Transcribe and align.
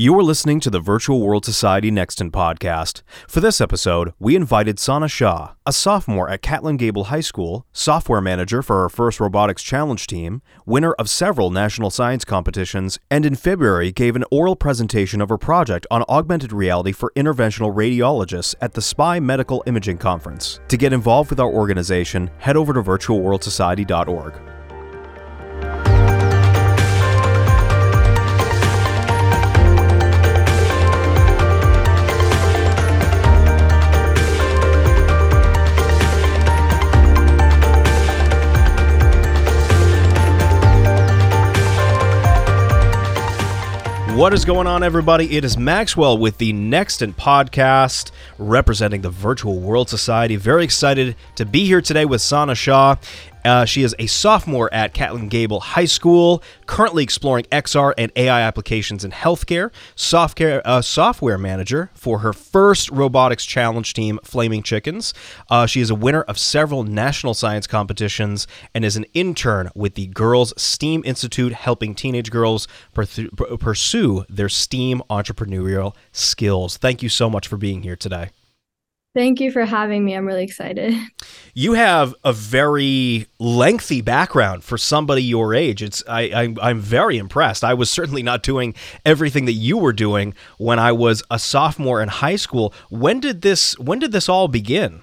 You 0.00 0.16
are 0.16 0.22
listening 0.22 0.60
to 0.60 0.70
the 0.70 0.78
Virtual 0.78 1.20
World 1.20 1.44
Society 1.44 1.90
Nexton 1.90 2.30
podcast. 2.30 3.02
For 3.26 3.40
this 3.40 3.60
episode, 3.60 4.12
we 4.20 4.36
invited 4.36 4.78
Sana 4.78 5.08
Shah, 5.08 5.54
a 5.66 5.72
sophomore 5.72 6.30
at 6.30 6.40
Catlin 6.40 6.76
Gable 6.76 7.06
High 7.06 7.18
School, 7.18 7.66
software 7.72 8.20
manager 8.20 8.62
for 8.62 8.82
her 8.82 8.88
first 8.88 9.18
robotics 9.18 9.60
challenge 9.60 10.06
team, 10.06 10.40
winner 10.64 10.92
of 11.00 11.10
several 11.10 11.50
national 11.50 11.90
science 11.90 12.24
competitions, 12.24 13.00
and 13.10 13.26
in 13.26 13.34
February 13.34 13.90
gave 13.90 14.14
an 14.14 14.24
oral 14.30 14.54
presentation 14.54 15.20
of 15.20 15.30
her 15.30 15.36
project 15.36 15.84
on 15.90 16.04
augmented 16.08 16.52
reality 16.52 16.92
for 16.92 17.10
interventional 17.16 17.74
radiologists 17.74 18.54
at 18.60 18.74
the 18.74 18.80
SPIE 18.80 19.18
Medical 19.18 19.64
Imaging 19.66 19.98
Conference. 19.98 20.60
To 20.68 20.76
get 20.76 20.92
involved 20.92 21.30
with 21.30 21.40
our 21.40 21.50
organization, 21.50 22.30
head 22.38 22.56
over 22.56 22.72
to 22.72 22.84
virtualworldsociety.org. 22.84 24.57
What 44.18 44.34
is 44.34 44.44
going 44.44 44.66
on, 44.66 44.82
everybody? 44.82 45.36
It 45.36 45.44
is 45.44 45.56
Maxwell 45.56 46.18
with 46.18 46.38
the 46.38 46.52
Nexton 46.52 47.14
podcast 47.14 48.10
representing 48.36 49.02
the 49.02 49.10
Virtual 49.10 49.60
World 49.60 49.88
Society. 49.88 50.34
Very 50.34 50.64
excited 50.64 51.14
to 51.36 51.46
be 51.46 51.64
here 51.64 51.80
today 51.80 52.04
with 52.04 52.20
Sana 52.20 52.56
Shah. 52.56 52.96
Uh, 53.44 53.64
she 53.64 53.82
is 53.82 53.94
a 53.98 54.06
sophomore 54.06 54.72
at 54.72 54.94
Catlin 54.94 55.28
Gable 55.28 55.60
High 55.60 55.84
School, 55.84 56.42
currently 56.66 57.02
exploring 57.02 57.44
XR 57.52 57.94
and 57.96 58.12
AI 58.16 58.40
applications 58.40 59.04
in 59.04 59.10
healthcare. 59.10 59.70
Software, 59.94 60.62
uh, 60.64 60.82
software 60.82 61.38
manager 61.38 61.90
for 61.94 62.20
her 62.20 62.32
first 62.32 62.90
robotics 62.90 63.44
challenge 63.44 63.94
team, 63.94 64.18
Flaming 64.22 64.62
Chickens. 64.62 65.14
Uh, 65.50 65.66
she 65.66 65.80
is 65.80 65.90
a 65.90 65.94
winner 65.94 66.22
of 66.22 66.38
several 66.38 66.84
national 66.84 67.34
science 67.34 67.66
competitions 67.66 68.46
and 68.74 68.84
is 68.84 68.96
an 68.96 69.06
intern 69.14 69.70
with 69.74 69.94
the 69.94 70.06
Girls 70.08 70.52
STEAM 70.60 71.02
Institute, 71.04 71.52
helping 71.52 71.94
teenage 71.94 72.30
girls 72.30 72.68
pursue 72.94 74.24
their 74.28 74.48
STEAM 74.48 75.02
entrepreneurial 75.10 75.94
skills. 76.12 76.76
Thank 76.76 77.02
you 77.02 77.08
so 77.08 77.30
much 77.30 77.48
for 77.48 77.56
being 77.56 77.82
here 77.82 77.96
today. 77.96 78.30
Thank 79.18 79.40
you 79.40 79.50
for 79.50 79.64
having 79.64 80.04
me. 80.04 80.14
I'm 80.14 80.24
really 80.24 80.44
excited. 80.44 80.94
You 81.52 81.72
have 81.72 82.14
a 82.22 82.32
very 82.32 83.26
lengthy 83.40 84.00
background 84.00 84.62
for 84.62 84.78
somebody 84.78 85.24
your 85.24 85.56
age. 85.56 85.82
It's 85.82 86.04
I, 86.06 86.54
I 86.60 86.70
am 86.70 86.78
very 86.78 87.18
impressed. 87.18 87.64
I 87.64 87.74
was 87.74 87.90
certainly 87.90 88.22
not 88.22 88.44
doing 88.44 88.76
everything 89.04 89.46
that 89.46 89.54
you 89.54 89.76
were 89.76 89.92
doing 89.92 90.34
when 90.58 90.78
I 90.78 90.92
was 90.92 91.24
a 91.32 91.40
sophomore 91.40 92.00
in 92.00 92.08
high 92.08 92.36
school. 92.36 92.72
When 92.90 93.18
did 93.18 93.42
this 93.42 93.76
when 93.80 93.98
did 93.98 94.12
this 94.12 94.28
all 94.28 94.46
begin? 94.46 95.02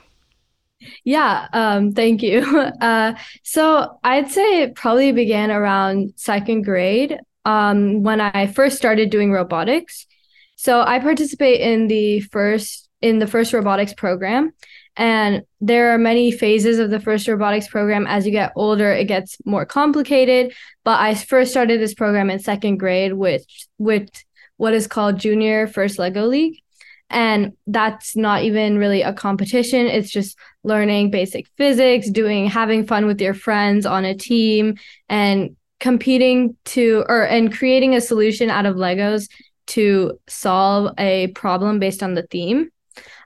Yeah, 1.03 1.49
um, 1.51 1.91
thank 1.91 2.23
you. 2.23 2.71
Uh, 2.79 3.15
so 3.43 3.99
I'd 4.05 4.31
say 4.31 4.61
it 4.61 4.75
probably 4.75 5.11
began 5.11 5.51
around 5.51 6.13
second 6.15 6.61
grade 6.61 7.19
um, 7.43 8.01
when 8.01 8.21
I 8.21 8.47
first 8.47 8.77
started 8.77 9.09
doing 9.09 9.33
robotics. 9.33 10.07
So 10.55 10.79
I 10.79 10.99
participate 10.99 11.59
in 11.59 11.87
the 11.87 12.21
first 12.21 12.84
in 13.05 13.19
the 13.19 13.27
first 13.27 13.53
robotics 13.53 13.93
program. 13.93 14.51
And 14.97 15.43
there 15.61 15.93
are 15.93 15.97
many 15.99 16.31
phases 16.31 16.79
of 16.79 16.89
the 16.89 16.99
first 16.99 17.27
robotics 17.27 17.67
program. 17.67 18.07
As 18.07 18.25
you 18.25 18.31
get 18.31 18.51
older, 18.55 18.91
it 18.91 19.05
gets 19.05 19.37
more 19.45 19.63
complicated. 19.63 20.53
But 20.83 20.99
I 20.99 21.13
first 21.13 21.51
started 21.51 21.79
this 21.79 21.93
program 21.93 22.31
in 22.31 22.39
second 22.39 22.77
grade 22.77 23.13
with 23.13 23.45
with 23.77 24.09
what 24.57 24.73
is 24.73 24.87
called 24.87 25.19
Junior 25.19 25.67
First 25.67 25.99
Lego 25.99 26.25
League. 26.25 26.63
And 27.11 27.53
that's 27.67 28.15
not 28.15 28.41
even 28.41 28.79
really 28.79 29.03
a 29.03 29.13
competition. 29.13 29.85
It's 29.85 30.09
just 30.09 30.35
learning 30.63 31.11
basic 31.11 31.45
physics, 31.57 32.09
doing 32.09 32.47
having 32.47 32.87
fun 32.87 33.05
with 33.05 33.21
your 33.21 33.35
friends 33.35 33.85
on 33.85 34.03
a 34.03 34.15
team 34.15 34.79
and 35.09 35.55
competing 35.79 36.57
to 36.73 37.05
or 37.07 37.21
and 37.27 37.53
creating 37.53 37.93
a 37.93 38.01
solution 38.01 38.49
out 38.49 38.65
of 38.65 38.77
Legos 38.77 39.29
to 39.67 40.19
solve 40.27 40.91
a 40.97 41.27
problem 41.27 41.77
based 41.77 42.01
on 42.01 42.15
the 42.15 42.23
theme. 42.23 42.71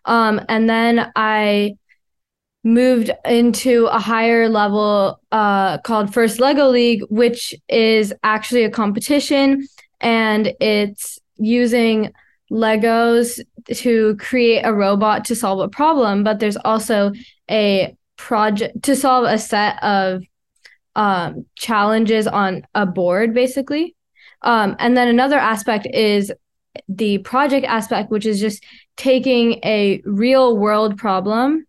Um, 0.06 0.42
and 0.50 0.70
then 0.70 1.12
I 1.16 1.76
moved 2.64 3.12
into 3.26 3.86
a 3.86 4.00
higher 4.00 4.50
level 4.50 5.20
uh, 5.32 5.78
called 5.80 6.14
First 6.14 6.40
Lego 6.40 6.68
League, 6.70 7.04
which 7.10 7.54
is 7.68 8.14
actually 8.24 8.64
a 8.64 8.70
competition 8.70 9.68
and 10.02 10.54
it's 10.60 11.20
using 11.38 12.12
Legos 12.52 13.40
to 13.74 14.16
create 14.18 14.62
a 14.64 14.74
robot 14.74 15.26
to 15.26 15.36
solve 15.36 15.60
a 15.60 15.70
problem. 15.70 16.24
But 16.24 16.40
there's 16.40 16.58
also 16.58 17.14
a 17.50 17.96
project 18.18 18.84
to 18.84 18.96
solve 18.96 19.26
a 19.26 19.38
set 19.38 19.82
of 19.84 20.24
um, 20.96 21.46
challenges 21.56 22.28
on 22.28 22.66
a 22.76 22.86
board, 22.86 23.34
basically. 23.34 23.96
Um, 24.42 24.76
and 24.80 24.98
then 24.98 25.08
another 25.08 25.38
aspect 25.38 25.88
is 25.94 26.32
the 26.88 27.20
project 27.20 27.66
aspect, 27.66 28.10
which 28.10 28.26
is 28.26 28.40
just 28.40 28.64
taking 29.00 29.54
a 29.64 30.02
real 30.04 30.58
world 30.58 30.98
problem 30.98 31.66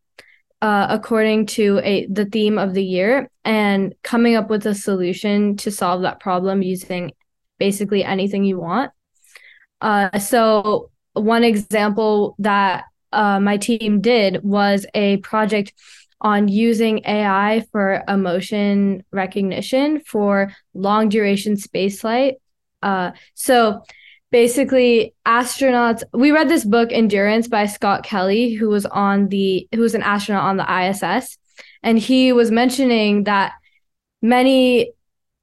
uh, 0.61 0.89
according 0.91 1.47
to 1.47 1.81
a 1.85 2.05
the 2.07 2.25
theme 2.25 2.59
of 2.59 2.75
the 2.75 2.85
year 2.85 3.31
and 3.45 3.95
coming 4.03 4.35
up 4.35 4.51
with 4.51 4.67
a 4.67 4.75
solution 4.75 5.57
to 5.57 5.71
solve 5.71 6.03
that 6.03 6.19
problem 6.19 6.61
using 6.61 7.13
basically 7.59 8.03
anything 8.03 8.43
you 8.43 8.59
want. 8.59 8.91
Uh, 9.81 10.19
so 10.19 10.91
one 11.13 11.45
example 11.45 12.35
that 12.41 12.85
uh, 13.13 13.39
my 13.39 13.57
team 13.57 14.01
did 14.01 14.43
was 14.43 14.85
a 14.95 15.19
project 15.19 15.73
on 16.21 16.49
using 16.49 17.01
AI 17.07 17.65
for 17.71 18.03
emotion 18.09 19.05
recognition 19.13 20.01
for 20.01 20.53
long 20.75 21.09
duration 21.09 21.55
spaceflight. 21.55 22.35
Uh, 22.83 23.13
so 23.35 23.83
basically 24.31 25.15
astronauts 25.27 26.03
we 26.13 26.31
read 26.31 26.49
this 26.49 26.65
book 26.65 26.91
endurance 26.93 27.49
by 27.49 27.67
scott 27.67 28.05
kelly 28.05 28.55
who 28.55 28.69
was 28.69 28.87
on 28.87 29.29
the 29.29 29.69
who 29.75 29.81
was 29.81 29.95
an 29.95 30.03
astronaut 30.03 30.45
on 30.45 30.57
the 30.57 30.89
iss 30.89 31.37
and 31.83 31.99
he 31.99 32.33
was 32.33 32.51
mentioning 32.51 33.25
that 33.25 33.53
many 34.23 34.93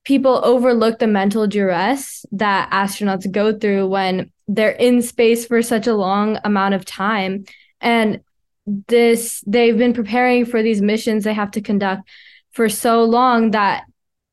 people 0.08 0.40
overlook 0.46 1.00
the 1.00 1.08
mental 1.08 1.48
duress 1.48 2.26
that 2.32 2.70
astronauts 2.72 3.30
go 3.30 3.58
through 3.58 3.88
when 3.88 4.32
they're 4.48 4.70
in 4.70 5.02
space 5.02 5.46
for 5.46 5.62
such 5.62 5.88
a 5.88 5.96
long 5.96 6.40
amount 6.46 6.74
of 6.74 6.86
time. 6.86 7.44
And 7.82 8.22
this 8.88 9.44
they've 9.46 9.78
been 9.78 9.94
preparing 9.94 10.46
for 10.46 10.64
these 10.64 10.82
missions 10.82 11.24
they 11.24 11.34
have 11.34 11.52
to 11.52 11.62
conduct 11.62 12.08
for 12.52 12.68
so 12.70 13.04
long 13.04 13.52
that 13.52 13.84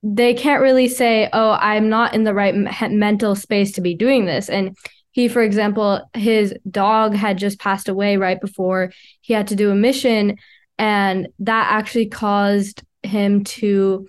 they 0.06 0.34
can't 0.34 0.60
really 0.60 0.86
say, 0.86 1.30
"Oh, 1.32 1.56
I'm 1.60 1.88
not 1.88 2.14
in 2.14 2.24
the 2.24 2.34
right 2.34 2.54
me- 2.54 2.70
mental 2.90 3.34
space 3.34 3.72
to 3.72 3.80
be 3.80 3.94
doing 3.94 4.26
this." 4.26 4.50
And 4.50 4.76
he, 5.12 5.28
for 5.28 5.42
example, 5.42 6.08
his 6.12 6.54
dog 6.70 7.14
had 7.14 7.38
just 7.38 7.58
passed 7.58 7.88
away 7.88 8.18
right 8.18 8.40
before 8.40 8.92
he 9.22 9.32
had 9.32 9.48
to 9.48 9.56
do 9.56 9.70
a 9.70 9.74
mission, 9.74 10.36
and 10.78 11.28
that 11.38 11.68
actually 11.70 12.06
caused 12.06 12.82
him 13.02 13.44
to 13.44 14.06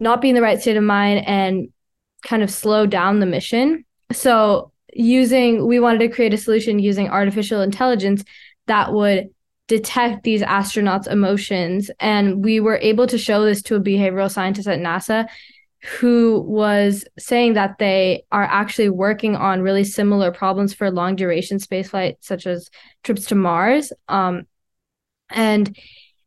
not 0.00 0.20
be 0.20 0.28
in 0.28 0.34
the 0.34 0.42
right 0.42 0.60
state 0.60 0.76
of 0.76 0.82
mind 0.82 1.24
and 1.26 1.68
kind 2.26 2.42
of 2.42 2.50
slow 2.50 2.84
down 2.86 3.20
the 3.20 3.26
mission. 3.26 3.84
So, 4.12 4.72
using 4.92 5.66
we 5.66 5.78
wanted 5.78 6.00
to 6.00 6.08
create 6.08 6.34
a 6.34 6.38
solution 6.38 6.80
using 6.80 7.08
artificial 7.08 7.60
intelligence 7.60 8.24
that 8.66 8.92
would 8.92 9.30
detect 9.72 10.22
these 10.22 10.42
astronauts' 10.42 11.10
emotions. 11.10 11.90
And 11.98 12.44
we 12.44 12.60
were 12.60 12.76
able 12.82 13.06
to 13.06 13.16
show 13.16 13.42
this 13.42 13.62
to 13.62 13.74
a 13.74 13.80
behavioral 13.80 14.30
scientist 14.30 14.68
at 14.68 14.80
NASA 14.80 15.26
who 15.98 16.44
was 16.46 17.06
saying 17.18 17.54
that 17.54 17.78
they 17.78 18.24
are 18.30 18.44
actually 18.44 18.90
working 18.90 19.34
on 19.34 19.62
really 19.62 19.82
similar 19.82 20.30
problems 20.30 20.74
for 20.74 20.90
long 20.90 21.16
duration 21.16 21.56
spaceflight, 21.56 22.16
such 22.20 22.46
as 22.46 22.68
trips 23.02 23.24
to 23.28 23.34
Mars. 23.34 23.94
Um, 24.08 24.46
and 25.30 25.74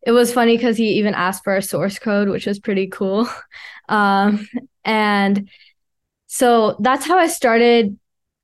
it 0.01 0.11
was 0.11 0.33
funny 0.33 0.57
because 0.57 0.75
he 0.75 0.93
even 0.93 1.13
asked 1.13 1.43
for 1.43 1.55
a 1.55 1.61
source 1.61 1.99
code, 1.99 2.29
which 2.29 2.47
was 2.47 2.59
pretty 2.59 2.87
cool. 2.87 3.29
Um, 3.87 4.49
and 4.83 5.47
so 6.25 6.75
that's 6.79 7.05
how 7.05 7.19
I 7.19 7.27
started 7.27 7.99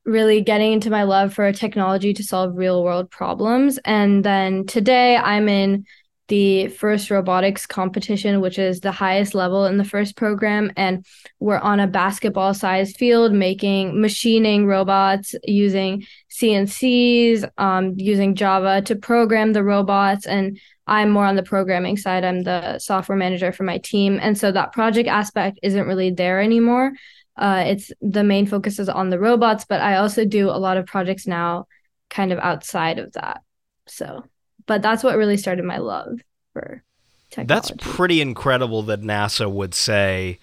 really 0.06 0.42
getting 0.42 0.74
into 0.74 0.90
my 0.90 1.04
love 1.04 1.34
for 1.34 1.52
technology 1.52 2.14
to 2.14 2.24
solve 2.24 2.58
real 2.58 2.84
world 2.84 3.10
problems. 3.12 3.80
And 3.86 4.24
then 4.24 4.66
today 4.66 5.16
I'm 5.16 5.48
in 5.48 5.86
the 6.32 6.70
first 6.70 7.12
robotics 7.12 7.66
competition, 7.66 8.40
which 8.40 8.58
is 8.58 8.80
the 8.80 8.92
highest 8.92 9.36
level 9.36 9.66
in 9.66 9.78
the 9.78 9.84
first 9.84 10.16
program. 10.16 10.72
And 10.78 11.06
we're 11.42 11.60
on 11.60 11.82
a 11.82 11.88
basketball 11.88 12.54
sized 12.54 12.96
field 12.96 13.34
making 13.34 14.00
machining 14.00 14.66
robots 14.66 15.36
using 15.44 16.06
CNCs, 16.30 17.50
um, 17.58 17.96
using 17.98 18.36
Java 18.36 18.82
to 18.84 18.96
program 18.96 19.52
the 19.52 19.64
robots. 19.64 20.26
And 20.26 20.58
I'm 20.88 21.10
more 21.10 21.26
on 21.26 21.36
the 21.36 21.44
programming 21.44 21.98
side. 21.98 22.24
I'm 22.24 22.44
the 22.44 22.80
software 22.80 23.18
manager 23.18 23.52
for 23.52 23.64
my 23.64 23.80
team. 23.80 24.18
And 24.22 24.38
so 24.38 24.54
that 24.54 24.72
project 24.72 25.10
aspect 25.10 25.60
isn't 25.62 25.86
really 25.86 26.12
there 26.12 26.40
anymore. 26.40 26.94
Uh, 27.38 27.64
it's 27.66 27.92
the 28.02 28.24
main 28.24 28.46
focus 28.46 28.80
is 28.80 28.90
on 28.90 29.10
the 29.10 29.20
robots, 29.20 29.66
but 29.68 29.82
I 29.82 29.98
also 29.98 30.26
do 30.26 30.50
a 30.50 30.60
lot 30.60 30.78
of 30.78 30.86
projects 30.86 31.26
now 31.26 31.68
kind 32.10 32.32
of 32.32 32.40
outside 32.40 33.00
of 33.00 33.14
that. 33.14 33.42
So, 33.88 34.26
but 34.66 34.82
that's 34.82 35.04
what 35.04 35.18
really 35.18 35.38
started 35.38 35.66
my 35.66 35.78
love 35.78 36.20
for 36.54 36.84
technology. 37.30 37.74
That's 37.74 37.96
pretty 37.96 38.22
incredible 38.22 38.84
that 38.84 39.02
NASA 39.02 39.52
would 39.52 39.74
say 39.74 40.40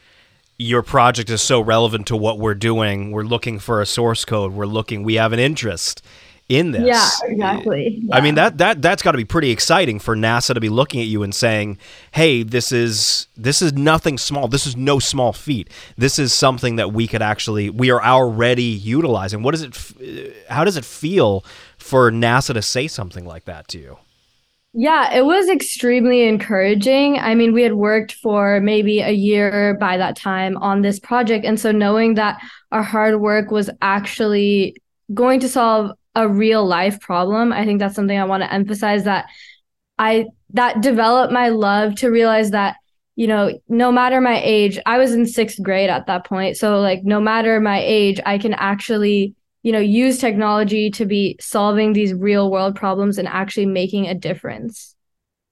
your 0.58 0.82
project 0.82 1.30
is 1.30 1.40
so 1.40 1.60
relevant 1.60 2.06
to 2.08 2.16
what 2.16 2.38
we're 2.38 2.54
doing. 2.54 3.12
We're 3.12 3.22
looking 3.22 3.58
for 3.58 3.80
a 3.80 3.86
source 3.86 4.24
code. 4.24 4.52
We're 4.52 4.66
looking, 4.66 5.04
we 5.04 5.14
have 5.14 5.32
an 5.32 5.38
interest 5.38 6.02
in 6.48 6.70
this. 6.70 6.82
Yeah, 6.86 7.08
exactly. 7.30 8.02
I 8.10 8.20
mean 8.20 8.34
that 8.36 8.58
that 8.58 8.80
that's 8.80 9.02
got 9.02 9.12
to 9.12 9.18
be 9.18 9.24
pretty 9.24 9.50
exciting 9.50 9.98
for 9.98 10.16
NASA 10.16 10.54
to 10.54 10.60
be 10.60 10.68
looking 10.68 11.00
at 11.00 11.06
you 11.06 11.22
and 11.22 11.34
saying, 11.34 11.78
"Hey, 12.12 12.42
this 12.42 12.72
is 12.72 13.26
this 13.36 13.60
is 13.60 13.74
nothing 13.74 14.16
small. 14.16 14.48
This 14.48 14.66
is 14.66 14.76
no 14.76 14.98
small 14.98 15.32
feat. 15.32 15.68
This 15.96 16.18
is 16.18 16.32
something 16.32 16.76
that 16.76 16.92
we 16.92 17.06
could 17.06 17.22
actually 17.22 17.68
we 17.70 17.90
are 17.90 18.02
already 18.02 18.62
utilizing." 18.62 19.42
What 19.42 19.52
does 19.52 19.62
it 19.62 19.76
uh, 20.00 20.52
how 20.52 20.64
does 20.64 20.76
it 20.76 20.84
feel 20.84 21.44
for 21.76 22.10
NASA 22.10 22.54
to 22.54 22.62
say 22.62 22.88
something 22.88 23.26
like 23.26 23.44
that 23.44 23.68
to 23.68 23.78
you? 23.78 23.98
Yeah, 24.74 25.14
it 25.14 25.24
was 25.24 25.48
extremely 25.48 26.28
encouraging. 26.28 27.18
I 27.18 27.34
mean, 27.34 27.52
we 27.52 27.62
had 27.62 27.74
worked 27.74 28.12
for 28.12 28.60
maybe 28.60 29.00
a 29.00 29.10
year 29.10 29.76
by 29.80 29.96
that 29.96 30.14
time 30.14 30.56
on 30.58 30.82
this 30.82 31.00
project. 31.00 31.44
And 31.44 31.58
so 31.58 31.72
knowing 31.72 32.14
that 32.14 32.38
our 32.70 32.82
hard 32.82 33.20
work 33.20 33.50
was 33.50 33.70
actually 33.80 34.76
going 35.14 35.40
to 35.40 35.48
solve 35.48 35.92
a 36.18 36.28
real 36.28 36.66
life 36.66 37.00
problem, 37.00 37.52
I 37.52 37.64
think 37.64 37.78
that's 37.78 37.94
something 37.94 38.18
I 38.18 38.24
want 38.24 38.42
to 38.42 38.52
emphasize 38.52 39.04
that 39.04 39.26
I 39.98 40.26
that 40.50 40.80
developed 40.82 41.32
my 41.32 41.48
love 41.48 41.94
to 41.96 42.10
realize 42.10 42.50
that 42.50 42.76
you 43.16 43.26
know, 43.26 43.58
no 43.68 43.90
matter 43.90 44.20
my 44.20 44.40
age, 44.44 44.78
I 44.86 44.98
was 44.98 45.12
in 45.12 45.26
sixth 45.26 45.60
grade 45.60 45.90
at 45.90 46.06
that 46.06 46.24
point. 46.24 46.56
So, 46.56 46.78
like, 46.80 47.02
no 47.02 47.20
matter 47.20 47.58
my 47.58 47.80
age, 47.80 48.20
I 48.24 48.38
can 48.38 48.54
actually 48.54 49.34
you 49.62 49.72
know 49.72 49.80
use 49.80 50.18
technology 50.18 50.90
to 50.90 51.04
be 51.04 51.36
solving 51.40 51.92
these 51.92 52.14
real 52.14 52.50
world 52.50 52.76
problems 52.76 53.18
and 53.18 53.28
actually 53.28 53.66
making 53.66 54.06
a 54.06 54.14
difference 54.14 54.94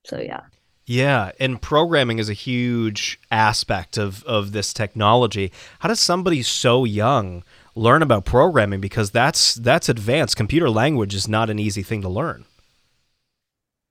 so 0.04 0.18
yeah 0.18 0.40
yeah 0.86 1.32
and 1.40 1.60
programming 1.60 2.18
is 2.18 2.28
a 2.28 2.32
huge 2.32 3.18
aspect 3.30 3.98
of 3.98 4.22
of 4.24 4.52
this 4.52 4.72
technology 4.72 5.52
how 5.80 5.88
does 5.88 6.00
somebody 6.00 6.42
so 6.42 6.84
young 6.84 7.42
learn 7.76 8.02
about 8.02 8.24
programming 8.24 8.80
because 8.80 9.10
that's 9.12 9.54
that's 9.54 9.88
advanced 9.88 10.36
computer 10.36 10.68
language 10.68 11.14
is 11.14 11.28
not 11.28 11.50
an 11.50 11.58
easy 11.58 11.82
thing 11.82 12.02
to 12.02 12.08
learn 12.08 12.44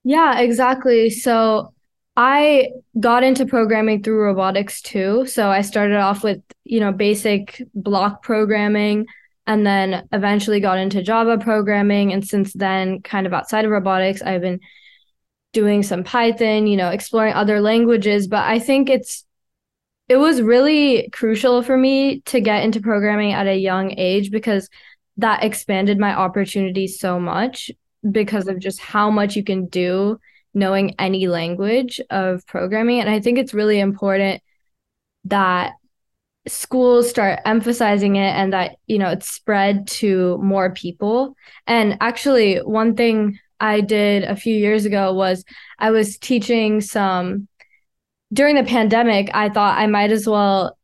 yeah 0.04 0.40
exactly 0.40 1.08
so 1.08 1.72
I 2.16 2.70
got 2.98 3.22
into 3.22 3.44
programming 3.44 4.02
through 4.02 4.22
robotics 4.22 4.80
too. 4.80 5.26
So 5.26 5.50
I 5.50 5.60
started 5.60 5.98
off 5.98 6.24
with, 6.24 6.40
you 6.64 6.80
know, 6.80 6.90
basic 6.90 7.62
block 7.74 8.22
programming 8.22 9.06
and 9.46 9.66
then 9.66 10.08
eventually 10.12 10.58
got 10.58 10.78
into 10.78 11.02
Java 11.02 11.36
programming. 11.36 12.14
And 12.14 12.26
since 12.26 12.54
then, 12.54 13.02
kind 13.02 13.26
of 13.26 13.34
outside 13.34 13.66
of 13.66 13.70
robotics, 13.70 14.22
I've 14.22 14.40
been 14.40 14.60
doing 15.52 15.82
some 15.82 16.04
Python, 16.04 16.66
you 16.66 16.78
know, 16.78 16.88
exploring 16.88 17.34
other 17.34 17.60
languages. 17.60 18.28
But 18.28 18.44
I 18.44 18.60
think 18.60 18.88
it's, 18.88 19.24
it 20.08 20.16
was 20.16 20.40
really 20.40 21.08
crucial 21.12 21.62
for 21.62 21.76
me 21.76 22.20
to 22.26 22.40
get 22.40 22.62
into 22.62 22.80
programming 22.80 23.32
at 23.32 23.46
a 23.46 23.56
young 23.56 23.92
age 23.98 24.30
because 24.30 24.68
that 25.16 25.42
expanded 25.42 25.98
my 25.98 26.14
opportunities 26.14 27.00
so 27.00 27.18
much 27.18 27.70
because 28.10 28.46
of 28.46 28.58
just 28.58 28.80
how 28.80 29.10
much 29.10 29.34
you 29.34 29.42
can 29.42 29.66
do 29.66 30.18
knowing 30.54 30.94
any 30.98 31.26
language 31.26 32.00
of 32.10 32.46
programming. 32.46 33.00
And 33.00 33.10
I 33.10 33.20
think 33.20 33.38
it's 33.38 33.54
really 33.54 33.80
important 33.80 34.42
that 35.24 35.72
schools 36.48 37.10
start 37.10 37.40
emphasizing 37.44 38.16
it 38.16 38.30
and 38.30 38.52
that 38.52 38.76
you 38.86 38.98
know 38.98 39.08
it's 39.08 39.28
spread 39.28 39.86
to 39.88 40.38
more 40.38 40.72
people 40.72 41.34
and 41.66 41.98
actually 42.00 42.58
one 42.58 42.94
thing 42.94 43.36
i 43.58 43.80
did 43.80 44.22
a 44.22 44.36
few 44.36 44.54
years 44.54 44.84
ago 44.84 45.12
was 45.12 45.44
i 45.80 45.90
was 45.90 46.16
teaching 46.18 46.80
some 46.80 47.48
during 48.36 48.54
the 48.54 48.64
pandemic 48.64 49.30
i 49.34 49.48
thought 49.48 49.78
i 49.78 49.86
might 49.86 50.12
as 50.12 50.26
well 50.26 50.76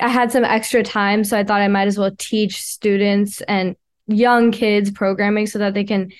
i 0.00 0.08
had 0.08 0.32
some 0.32 0.44
extra 0.44 0.82
time 0.82 1.22
so 1.22 1.38
i 1.38 1.44
thought 1.44 1.60
i 1.60 1.68
might 1.68 1.86
as 1.86 1.98
well 1.98 2.10
teach 2.18 2.62
students 2.62 3.40
and 3.42 3.76
young 4.06 4.50
kids 4.50 4.90
programming 4.90 5.46
so 5.46 5.58
that 5.58 5.74
they 5.74 5.84
can 5.84 6.10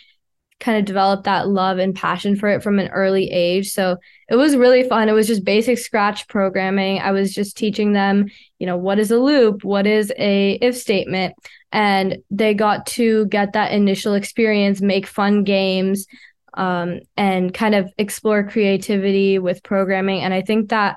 kind 0.61 0.79
of 0.79 0.85
develop 0.85 1.25
that 1.25 1.49
love 1.49 1.79
and 1.79 1.97
passion 1.97 2.37
for 2.37 2.49
it 2.49 2.62
from 2.62 2.79
an 2.79 2.89
early 2.89 3.31
age. 3.31 3.71
So 3.73 3.97
it 4.29 4.37
was 4.37 4.57
really 4.57 4.87
fun. 4.87 5.09
It 5.09 5.12
was 5.12 5.27
just 5.27 5.43
basic 5.43 5.79
scratch 5.79 6.29
programming. 6.29 7.01
I 7.01 7.12
was 7.12 7.35
just 7.35 7.57
teaching 7.57 7.95
them, 7.95 8.27
you 8.59 8.67
know, 8.67 8.77
what 8.77 8.99
is 8.99 9.11
a 9.11 9.19
loop? 9.19 9.65
What 9.65 9.87
is 9.87 10.12
a 10.19 10.53
if 10.61 10.77
statement? 10.77 11.35
And 11.73 12.19
they 12.31 12.53
got 12.53 12.87
to 12.89 13.27
get 13.27 13.55
that 13.55 13.73
initial 13.73 14.12
experience, 14.15 14.83
make 14.83 15.07
fun 15.07 15.45
games, 15.45 16.07
um, 16.55 17.00
and 17.17 17.52
kind 17.52 17.75
of 17.75 17.93
explore 17.99 18.49
creativity 18.49 19.38
with 19.38 19.62
programming. 19.62 20.20
And 20.20 20.35
I 20.35 20.43
think 20.43 20.70
that 20.70 20.97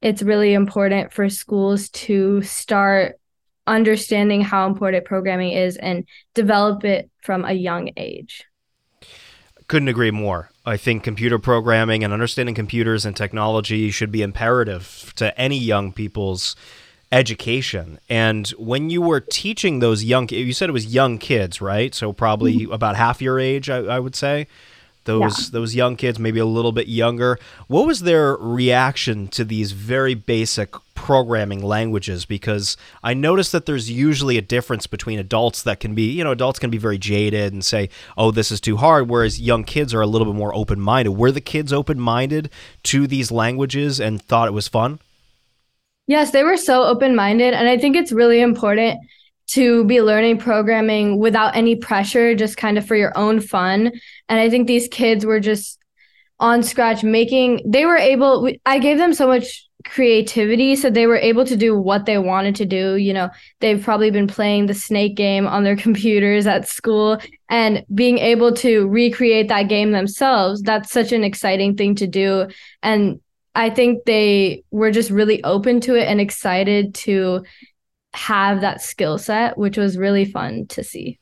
it's 0.00 0.22
really 0.22 0.52
important 0.52 1.12
for 1.12 1.28
schools 1.28 1.88
to 1.90 2.42
start 2.42 3.18
understanding 3.66 4.40
how 4.40 4.66
important 4.66 5.04
programming 5.04 5.52
is 5.52 5.76
and 5.76 6.04
develop 6.34 6.84
it 6.84 7.10
from 7.22 7.44
a 7.44 7.52
young 7.52 7.90
age. 7.96 8.44
Couldn't 9.68 9.88
agree 9.88 10.10
more. 10.10 10.50
I 10.66 10.76
think 10.76 11.04
computer 11.04 11.38
programming 11.38 12.04
and 12.04 12.12
understanding 12.12 12.54
computers 12.54 13.04
and 13.04 13.16
technology 13.16 13.90
should 13.90 14.12
be 14.12 14.22
imperative 14.22 15.12
to 15.16 15.38
any 15.40 15.58
young 15.58 15.92
people's 15.92 16.56
education. 17.12 17.98
And 18.08 18.48
when 18.50 18.90
you 18.90 19.02
were 19.02 19.20
teaching 19.20 19.78
those 19.78 20.02
young, 20.02 20.28
you 20.30 20.52
said 20.52 20.68
it 20.68 20.72
was 20.72 20.92
young 20.92 21.18
kids, 21.18 21.60
right? 21.60 21.94
So 21.94 22.12
probably 22.12 22.60
mm-hmm. 22.60 22.72
about 22.72 22.96
half 22.96 23.22
your 23.22 23.38
age, 23.38 23.70
I, 23.70 23.78
I 23.78 23.98
would 23.98 24.16
say 24.16 24.46
those 25.04 25.44
yeah. 25.44 25.48
those 25.52 25.74
young 25.74 25.96
kids 25.96 26.18
maybe 26.18 26.38
a 26.40 26.46
little 26.46 26.72
bit 26.72 26.88
younger. 26.88 27.38
What 27.66 27.86
was 27.86 28.00
their 28.00 28.36
reaction 28.36 29.28
to 29.28 29.44
these 29.44 29.72
very 29.72 30.14
basic 30.14 30.74
programming 30.94 31.62
languages? 31.62 32.24
Because 32.24 32.76
i 33.02 33.14
noticed 33.14 33.52
that 33.52 33.66
there's 33.66 33.90
usually 33.90 34.38
a 34.38 34.42
difference 34.42 34.86
between 34.86 35.18
adults 35.18 35.62
that 35.62 35.80
can 35.80 35.94
be 35.94 36.10
you 36.10 36.22
know 36.22 36.30
adults 36.30 36.58
can 36.58 36.70
be 36.70 36.78
very 36.78 36.98
jaded 36.98 37.52
and 37.52 37.64
say 37.64 37.88
oh 38.16 38.30
this 38.30 38.52
is 38.52 38.60
too 38.60 38.76
hard 38.76 39.08
whereas 39.08 39.40
young 39.40 39.64
kids 39.64 39.92
are 39.94 40.00
a 40.00 40.06
little 40.06 40.26
bit 40.26 40.36
more 40.36 40.54
open-minded. 40.54 41.10
Were 41.12 41.32
the 41.32 41.40
kids 41.40 41.72
open-minded 41.72 42.50
to 42.84 43.06
these 43.06 43.30
languages 43.30 44.00
and 44.00 44.22
thought 44.22 44.48
it 44.48 44.52
was 44.52 44.68
fun? 44.68 45.00
Yes 46.06 46.30
they 46.30 46.44
were 46.44 46.56
so 46.56 46.84
open-minded 46.84 47.54
and 47.54 47.68
i 47.68 47.78
think 47.78 47.96
it's 47.96 48.12
really 48.12 48.40
important 48.40 49.00
to 49.52 49.84
be 49.84 50.00
learning 50.00 50.38
programming 50.38 51.18
without 51.18 51.56
any 51.56 51.76
pressure, 51.76 52.34
just 52.34 52.56
kind 52.56 52.78
of 52.78 52.86
for 52.86 52.96
your 52.96 53.16
own 53.16 53.40
fun. 53.40 53.92
And 54.28 54.40
I 54.40 54.48
think 54.48 54.66
these 54.66 54.88
kids 54.88 55.26
were 55.26 55.40
just 55.40 55.78
on 56.40 56.62
scratch 56.62 57.04
making, 57.04 57.60
they 57.70 57.84
were 57.84 57.96
able, 57.96 58.50
I 58.64 58.78
gave 58.78 58.98
them 58.98 59.12
so 59.12 59.26
much 59.26 59.68
creativity 59.84 60.76
so 60.76 60.90
they 60.90 61.06
were 61.06 61.16
able 61.16 61.44
to 61.44 61.56
do 61.56 61.76
what 61.76 62.06
they 62.06 62.18
wanted 62.18 62.54
to 62.54 62.64
do 62.64 62.94
you 62.94 63.12
know 63.12 63.28
they've 63.60 63.82
probably 63.82 64.10
been 64.10 64.26
playing 64.26 64.66
the 64.66 64.74
snake 64.74 65.16
game 65.16 65.46
on 65.46 65.64
their 65.64 65.76
computers 65.84 66.46
at 66.46 66.68
school 66.68 67.18
and 67.48 67.84
being 67.92 68.18
able 68.18 68.52
to 68.52 68.86
recreate 68.88 69.48
that 69.48 69.64
game 69.64 69.90
themselves 69.90 70.62
that's 70.62 70.92
such 70.92 71.12
an 71.12 71.24
exciting 71.24 71.76
thing 71.76 71.94
to 71.94 72.06
do 72.06 72.46
and 72.82 73.20
i 73.54 73.68
think 73.68 74.04
they 74.04 74.62
were 74.70 74.90
just 74.90 75.10
really 75.10 75.42
open 75.42 75.80
to 75.80 75.96
it 75.96 76.06
and 76.06 76.20
excited 76.20 76.94
to 76.94 77.42
have 78.14 78.60
that 78.60 78.82
skill 78.82 79.18
set, 79.18 79.56
which 79.56 79.76
was 79.76 79.96
really 79.96 80.24
fun 80.24 80.66
to 80.66 80.84
see. 80.84 81.18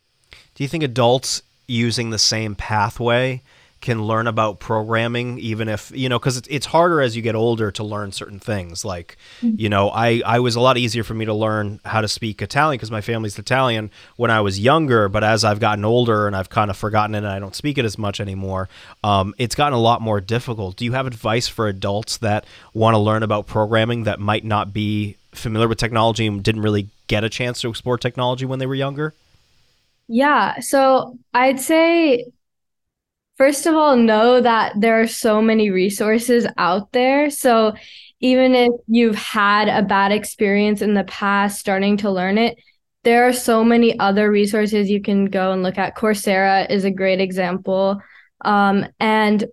Do 0.54 0.64
you 0.64 0.68
think 0.68 0.84
adults 0.84 1.42
using 1.66 2.10
the 2.10 2.18
same 2.18 2.54
pathway 2.54 3.42
can 3.80 4.04
learn 4.04 4.26
about 4.26 4.60
programming 4.60 5.38
even 5.38 5.68
if 5.68 5.90
you 5.94 6.08
know 6.08 6.18
because 6.18 6.36
it's, 6.36 6.48
it's 6.48 6.66
harder 6.66 7.00
as 7.00 7.16
you 7.16 7.22
get 7.22 7.34
older 7.34 7.70
to 7.70 7.82
learn 7.82 8.12
certain 8.12 8.38
things 8.38 8.84
like 8.84 9.16
mm-hmm. 9.40 9.54
you 9.58 9.70
know 9.70 9.88
i 9.90 10.20
i 10.26 10.38
was 10.38 10.54
a 10.54 10.60
lot 10.60 10.76
easier 10.76 11.02
for 11.02 11.14
me 11.14 11.24
to 11.24 11.32
learn 11.32 11.80
how 11.86 12.00
to 12.00 12.08
speak 12.08 12.42
italian 12.42 12.76
because 12.76 12.90
my 12.90 13.00
family's 13.00 13.38
italian 13.38 13.90
when 14.16 14.30
i 14.30 14.40
was 14.40 14.60
younger 14.60 15.08
but 15.08 15.24
as 15.24 15.44
i've 15.44 15.60
gotten 15.60 15.84
older 15.84 16.26
and 16.26 16.36
i've 16.36 16.50
kind 16.50 16.70
of 16.70 16.76
forgotten 16.76 17.14
it 17.14 17.18
and 17.18 17.28
i 17.28 17.38
don't 17.38 17.56
speak 17.56 17.78
it 17.78 17.84
as 17.84 17.96
much 17.96 18.20
anymore 18.20 18.68
um, 19.02 19.34
it's 19.38 19.54
gotten 19.54 19.72
a 19.72 19.80
lot 19.80 20.02
more 20.02 20.20
difficult 20.20 20.76
do 20.76 20.84
you 20.84 20.92
have 20.92 21.06
advice 21.06 21.48
for 21.48 21.66
adults 21.66 22.18
that 22.18 22.44
want 22.74 22.94
to 22.94 22.98
learn 22.98 23.22
about 23.22 23.46
programming 23.46 24.04
that 24.04 24.20
might 24.20 24.44
not 24.44 24.74
be 24.74 25.16
familiar 25.32 25.68
with 25.68 25.78
technology 25.78 26.26
and 26.26 26.42
didn't 26.42 26.62
really 26.62 26.88
get 27.06 27.24
a 27.24 27.28
chance 27.28 27.60
to 27.60 27.68
explore 27.68 27.98
technology 27.98 28.44
when 28.44 28.58
they 28.58 28.66
were 28.66 28.74
younger? 28.74 29.14
Yeah. 30.08 30.60
So 30.60 31.18
I'd 31.32 31.60
say, 31.60 32.26
first 33.36 33.66
of 33.66 33.74
all, 33.74 33.96
know 33.96 34.40
that 34.40 34.72
there 34.76 35.00
are 35.00 35.06
so 35.06 35.40
many 35.40 35.70
resources 35.70 36.46
out 36.56 36.92
there. 36.92 37.30
So 37.30 37.74
even 38.20 38.54
if 38.54 38.72
you've 38.86 39.16
had 39.16 39.68
a 39.68 39.86
bad 39.86 40.12
experience 40.12 40.82
in 40.82 40.94
the 40.94 41.04
past 41.04 41.58
starting 41.58 41.96
to 41.98 42.10
learn 42.10 42.38
it, 42.38 42.58
there 43.02 43.26
are 43.26 43.32
so 43.32 43.64
many 43.64 43.98
other 43.98 44.30
resources 44.30 44.90
you 44.90 45.00
can 45.00 45.26
go 45.26 45.52
and 45.52 45.62
look 45.62 45.78
at. 45.78 45.96
Coursera 45.96 46.68
is 46.70 46.84
a 46.84 46.90
great 46.90 47.20
example. 47.20 48.02
Um, 48.42 48.86
and 48.98 49.44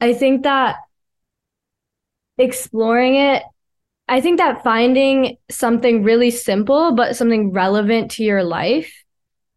I 0.00 0.14
think 0.14 0.42
that 0.42 0.76
exploring 2.38 3.16
it 3.16 3.42
I 4.08 4.20
think 4.20 4.38
that 4.38 4.62
finding 4.62 5.36
something 5.50 6.02
really 6.02 6.30
simple, 6.30 6.92
but 6.92 7.16
something 7.16 7.52
relevant 7.52 8.12
to 8.12 8.24
your 8.24 8.44
life 8.44 9.04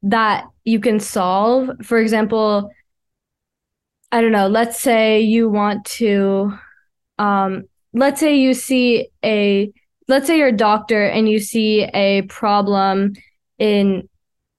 that 0.04 0.46
you 0.64 0.80
can 0.80 1.00
solve. 1.00 1.70
For 1.84 2.00
example, 2.00 2.72
I 4.12 4.22
don't 4.22 4.32
know, 4.32 4.48
let's 4.48 4.80
say 4.80 5.22
you 5.22 5.50
want 5.50 5.86
to, 5.86 6.58
um, 7.20 7.66
let's 7.94 8.20
say 8.20 8.38
you 8.38 8.56
see 8.56 9.10
a, 9.24 9.72
let's 10.08 10.26
say 10.26 10.38
you're 10.38 10.48
a 10.48 10.54
doctor 10.54 11.06
and 11.06 11.30
you 11.30 11.40
see 11.40 11.84
a 11.84 12.24
problem 12.24 13.14
in, 13.60 14.10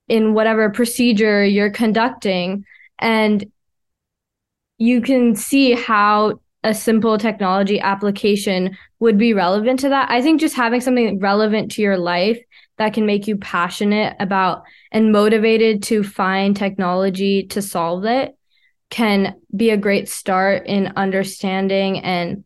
in 0.07 0.35
whatever 0.35 0.71
procedure 0.71 1.45
you're 1.45 1.71
conducting 1.71 2.65
and 3.01 3.51
you 4.79 5.01
can 5.01 5.35
see 5.35 5.73
how 5.73 6.41
a 6.63 6.75
simple 6.75 7.17
technology 7.17 7.81
application 7.81 8.77
would 8.99 9.17
be 9.17 9.33
relevant 9.33 9.81
to 9.81 9.89
that. 9.89 10.11
I 10.11 10.21
think 10.21 10.41
just 10.41 10.55
having 10.55 10.81
something 10.81 11.19
relevant 11.19 11.73
to 11.73 11.83
your 11.83 11.97
life 11.97 12.39
that 12.77 12.95
can 12.95 13.07
make 13.07 13.27
you 13.27 13.37
passionate 13.37 14.17
about 14.21 14.63
and 14.93 15.13
motivated 15.13 15.83
to 15.85 16.03
find 16.03 16.57
technology 16.57 17.45
to 17.49 17.63
solve 17.63 18.05
it 18.05 18.35
can 18.89 19.37
be 19.55 19.71
a 19.71 19.77
great 19.77 20.09
start 20.09 20.67
in 20.67 20.93
understanding 20.97 22.01
and 22.01 22.45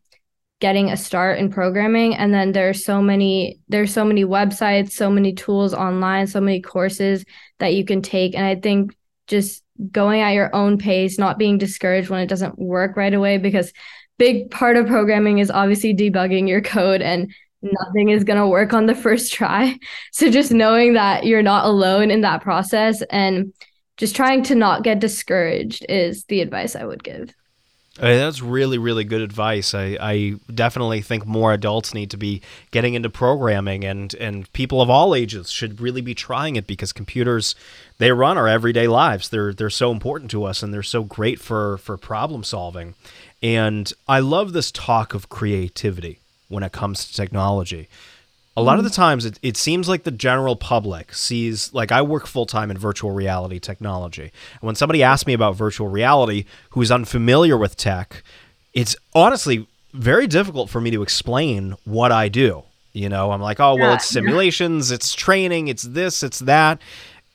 getting 0.61 0.89
a 0.89 0.97
start 0.97 1.39
in 1.39 1.49
programming 1.49 2.15
and 2.15 2.33
then 2.33 2.51
there's 2.51 2.85
so 2.85 3.01
many 3.01 3.59
there's 3.67 3.93
so 3.93 4.05
many 4.05 4.23
websites 4.23 4.91
so 4.91 5.09
many 5.09 5.33
tools 5.33 5.73
online 5.73 6.27
so 6.27 6.39
many 6.39 6.61
courses 6.61 7.25
that 7.59 7.73
you 7.73 7.83
can 7.83 8.01
take 8.01 8.35
and 8.35 8.45
i 8.45 8.55
think 8.55 8.95
just 9.27 9.63
going 9.91 10.21
at 10.21 10.33
your 10.33 10.53
own 10.55 10.77
pace 10.77 11.17
not 11.17 11.37
being 11.37 11.57
discouraged 11.57 12.09
when 12.09 12.21
it 12.21 12.29
doesn't 12.29 12.57
work 12.57 12.95
right 12.95 13.13
away 13.13 13.37
because 13.37 13.73
big 14.17 14.49
part 14.51 14.77
of 14.77 14.87
programming 14.87 15.39
is 15.39 15.51
obviously 15.51 15.93
debugging 15.93 16.47
your 16.47 16.61
code 16.61 17.01
and 17.01 17.33
nothing 17.61 18.09
is 18.09 18.23
going 18.23 18.39
to 18.39 18.47
work 18.47 18.73
on 18.73 18.85
the 18.85 18.95
first 18.95 19.33
try. 19.33 19.77
So 20.11 20.29
just 20.29 20.51
knowing 20.51 20.93
that 20.93 21.25
you're 21.25 21.41
not 21.41 21.65
alone 21.65 22.09
in 22.09 22.21
that 22.21 22.41
process 22.41 23.01
and 23.09 23.53
just 23.97 24.15
trying 24.15 24.43
to 24.43 24.55
not 24.55 24.83
get 24.83 24.99
discouraged 24.99 25.85
is 25.89 26.25
the 26.25 26.41
advice 26.41 26.75
I 26.75 26.85
would 26.85 27.03
give. 27.03 27.33
I 27.97 28.09
mean, 28.09 28.17
that's 28.17 28.41
really, 28.41 28.77
really 28.77 29.05
good 29.05 29.21
advice. 29.21 29.73
I, 29.73 29.97
I 30.01 30.35
definitely 30.53 31.01
think 31.01 31.25
more 31.25 31.53
adults 31.53 31.93
need 31.93 32.11
to 32.11 32.17
be 32.17 32.41
getting 32.71 32.93
into 32.93 33.09
programming, 33.09 33.85
and, 33.85 34.13
and 34.15 34.51
people 34.51 34.81
of 34.81 34.89
all 34.89 35.15
ages 35.15 35.49
should 35.49 35.79
really 35.79 36.01
be 36.01 36.13
trying 36.13 36.57
it 36.57 36.67
because 36.67 36.91
computers 36.91 37.55
they 37.97 38.11
run 38.11 38.37
our 38.37 38.49
everyday 38.49 38.87
lives. 38.87 39.29
They're 39.29 39.53
they're 39.53 39.69
so 39.69 39.91
important 39.91 40.29
to 40.31 40.43
us, 40.43 40.61
and 40.61 40.73
they're 40.73 40.83
so 40.83 41.03
great 41.03 41.39
for 41.39 41.77
for 41.77 41.95
problem 41.95 42.43
solving. 42.43 42.95
And 43.41 43.91
I 44.07 44.19
love 44.19 44.51
this 44.51 44.71
talk 44.71 45.13
of 45.13 45.29
creativity 45.29 46.19
when 46.49 46.63
it 46.63 46.73
comes 46.73 47.05
to 47.05 47.13
technology. 47.13 47.87
A 48.57 48.61
lot 48.61 48.77
of 48.77 48.85
the 48.85 48.89
mm. 48.89 48.95
times, 48.95 49.25
it, 49.25 49.39
it 49.41 49.57
seems 49.57 49.89
like 49.89 50.03
the 50.03 50.11
general 50.11 50.55
public 50.55 51.13
sees, 51.13 51.73
like, 51.73 51.91
I 51.91 52.01
work 52.01 52.25
full 52.25 52.45
time 52.45 52.71
in 52.71 52.77
virtual 52.77 53.11
reality 53.11 53.59
technology. 53.59 54.23
And 54.23 54.61
when 54.61 54.75
somebody 54.75 55.03
asks 55.03 55.27
me 55.27 55.33
about 55.33 55.55
virtual 55.55 55.89
reality 55.89 56.45
who 56.69 56.81
is 56.81 56.91
unfamiliar 56.91 57.57
with 57.57 57.75
tech, 57.75 58.23
it's 58.73 58.95
honestly 59.13 59.67
very 59.93 60.27
difficult 60.27 60.69
for 60.69 60.79
me 60.79 60.91
to 60.91 61.01
explain 61.01 61.75
what 61.83 62.11
I 62.11 62.29
do. 62.29 62.63
You 62.93 63.09
know, 63.09 63.31
I'm 63.31 63.41
like, 63.41 63.59
oh, 63.59 63.75
well, 63.75 63.93
it's 63.93 64.05
simulations, 64.09 64.89
it's 64.89 65.13
training, 65.13 65.67
it's 65.67 65.83
this, 65.83 66.23
it's 66.23 66.39
that 66.39 66.81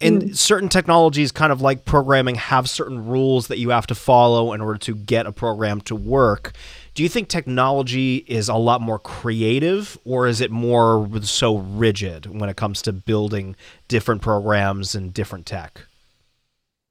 and 0.01 0.23
mm. 0.23 0.37
certain 0.37 0.69
technologies 0.69 1.31
kind 1.31 1.53
of 1.53 1.61
like 1.61 1.85
programming 1.85 2.37
have 2.37 2.69
certain 2.69 3.07
rules 3.07 3.49
that 3.49 3.59
you 3.59 3.71
have 3.71 3.87
to 3.89 3.95
follow 3.95 4.53
in 4.53 4.61
order 4.61 4.79
to 4.79 4.95
get 4.95 5.27
a 5.27 5.33
program 5.33 5.81
to 5.83 5.95
work 5.95 6.53
do 6.95 7.03
you 7.03 7.09
think 7.09 7.29
technology 7.29 8.17
is 8.27 8.49
a 8.49 8.55
lot 8.55 8.81
more 8.81 8.99
creative 8.99 9.99
or 10.05 10.27
is 10.27 10.41
it 10.41 10.51
more 10.51 11.09
so 11.23 11.59
rigid 11.59 12.27
when 12.27 12.51
it 12.51 12.57
comes 12.57 12.83
to 12.83 12.93
building 12.93 13.57
different 13.89 14.23
programs 14.23 14.95
and 14.95 15.15
different 15.15 15.47
tech? 15.47 15.83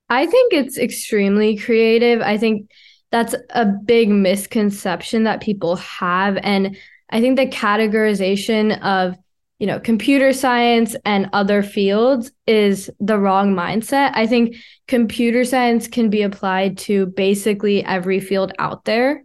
I 0.09 0.25
think 0.25 0.53
it's 0.53 0.77
extremely 0.77 1.55
creative. 1.55 2.21
I 2.21 2.37
think 2.37 2.69
that's 3.11 3.35
a 3.51 3.65
big 3.65 4.09
misconception 4.09 5.23
that 5.23 5.41
people 5.41 5.75
have 5.77 6.37
and 6.43 6.77
i 7.11 7.19
think 7.19 7.37
the 7.37 7.47
categorization 7.47 8.79
of 8.81 9.15
you 9.59 9.67
know 9.67 9.79
computer 9.79 10.31
science 10.31 10.95
and 11.05 11.29
other 11.33 11.61
fields 11.61 12.31
is 12.47 12.89
the 12.99 13.17
wrong 13.17 13.53
mindset. 13.53 14.11
I 14.13 14.25
think 14.25 14.55
computer 14.87 15.43
science 15.43 15.87
can 15.87 16.09
be 16.09 16.21
applied 16.21 16.77
to 16.79 17.07
basically 17.07 17.83
every 17.83 18.19
field 18.19 18.53
out 18.57 18.85
there 18.85 19.23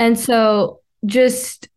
and 0.00 0.18
so 0.18 0.80
just 1.06 1.68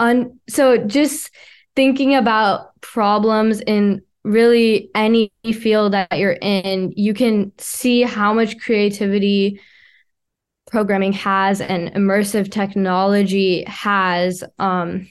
un 0.00 0.38
so 0.48 0.78
just 0.78 1.30
thinking 1.76 2.14
about 2.14 2.80
problems 2.80 3.60
in 3.60 4.00
really 4.24 4.90
any 4.94 5.30
field 5.44 5.92
that 5.92 6.18
you're 6.18 6.38
in 6.40 6.92
you 6.96 7.12
can 7.12 7.52
see 7.58 8.02
how 8.02 8.32
much 8.32 8.58
creativity 8.58 9.60
programming 10.70 11.12
has 11.12 11.60
and 11.60 11.92
immersive 11.92 12.50
technology 12.50 13.64
has 13.66 14.42
um 14.58 15.06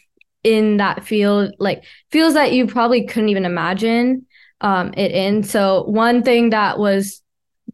in 0.48 0.78
that 0.78 1.04
field, 1.04 1.54
like 1.60 1.84
fields 2.10 2.36
that 2.36 2.54
you 2.54 2.68
probably 2.68 3.06
couldn't 3.06 3.28
even 3.28 3.44
imagine 3.44 4.26
um, 4.62 4.94
it 4.96 5.12
in. 5.12 5.44
So 5.44 5.84
one 5.84 6.24
thing 6.24 6.52
that 6.52 6.80
was 6.80 7.22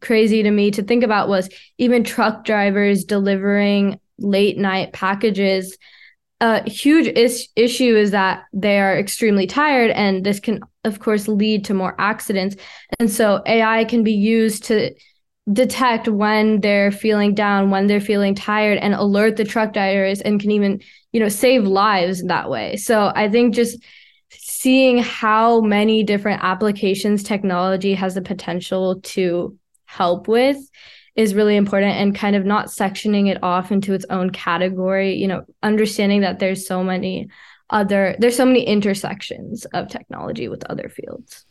crazy 0.00 0.42
to 0.42 0.50
me 0.50 0.72
to 0.72 0.82
think 0.82 1.04
about 1.04 1.28
was 1.28 1.48
even 1.78 2.02
truck 2.02 2.44
drivers 2.44 3.04
delivering 3.04 4.00
late 4.18 4.58
night 4.58 4.92
packages. 4.92 5.76
A 6.40 6.68
huge 6.68 7.06
is- 7.06 7.48
issue 7.56 7.96
is 7.96 8.10
that 8.10 8.44
they 8.52 8.78
are 8.80 8.98
extremely 8.98 9.46
tired, 9.46 9.90
and 9.90 10.24
this 10.24 10.40
can, 10.40 10.60
of 10.84 11.00
course, 11.00 11.28
lead 11.28 11.64
to 11.66 11.74
more 11.74 11.94
accidents. 11.98 12.56
And 12.98 13.10
so 13.10 13.42
AI 13.46 13.84
can 13.84 14.02
be 14.02 14.12
used 14.12 14.64
to 14.64 14.94
detect 15.52 16.08
when 16.08 16.60
they're 16.60 16.90
feeling 16.90 17.34
down, 17.34 17.70
when 17.70 17.86
they're 17.86 18.00
feeling 18.00 18.34
tired, 18.34 18.78
and 18.78 18.94
alert 18.94 19.36
the 19.36 19.44
truck 19.44 19.72
drivers 19.72 20.20
and 20.20 20.40
can 20.40 20.50
even, 20.50 20.80
you 21.12 21.20
know, 21.20 21.28
save 21.28 21.64
lives 21.66 22.22
that 22.24 22.50
way. 22.50 22.76
So 22.76 23.12
I 23.14 23.28
think 23.28 23.54
just 23.54 23.82
seeing 24.30 24.98
how 24.98 25.60
many 25.60 26.02
different 26.02 26.42
applications 26.42 27.22
technology 27.22 27.94
has 27.94 28.14
the 28.14 28.22
potential 28.22 29.00
to 29.02 29.56
help 29.86 30.28
with 30.28 30.56
is 31.16 31.34
really 31.34 31.56
important 31.56 31.92
and 31.92 32.14
kind 32.14 32.34
of 32.34 32.44
not 32.44 32.66
sectioning 32.66 33.28
it 33.28 33.42
off 33.42 33.70
into 33.70 33.94
its 33.94 34.04
own 34.10 34.30
category, 34.30 35.14
you 35.14 35.28
know, 35.28 35.44
understanding 35.62 36.22
that 36.22 36.38
there's 36.38 36.66
so 36.66 36.82
many 36.82 37.28
other 37.70 38.14
there's 38.18 38.36
so 38.36 38.44
many 38.44 38.62
intersections 38.62 39.64
of 39.66 39.88
technology 39.88 40.48
with 40.48 40.64
other 40.64 40.88
fields. 40.88 41.44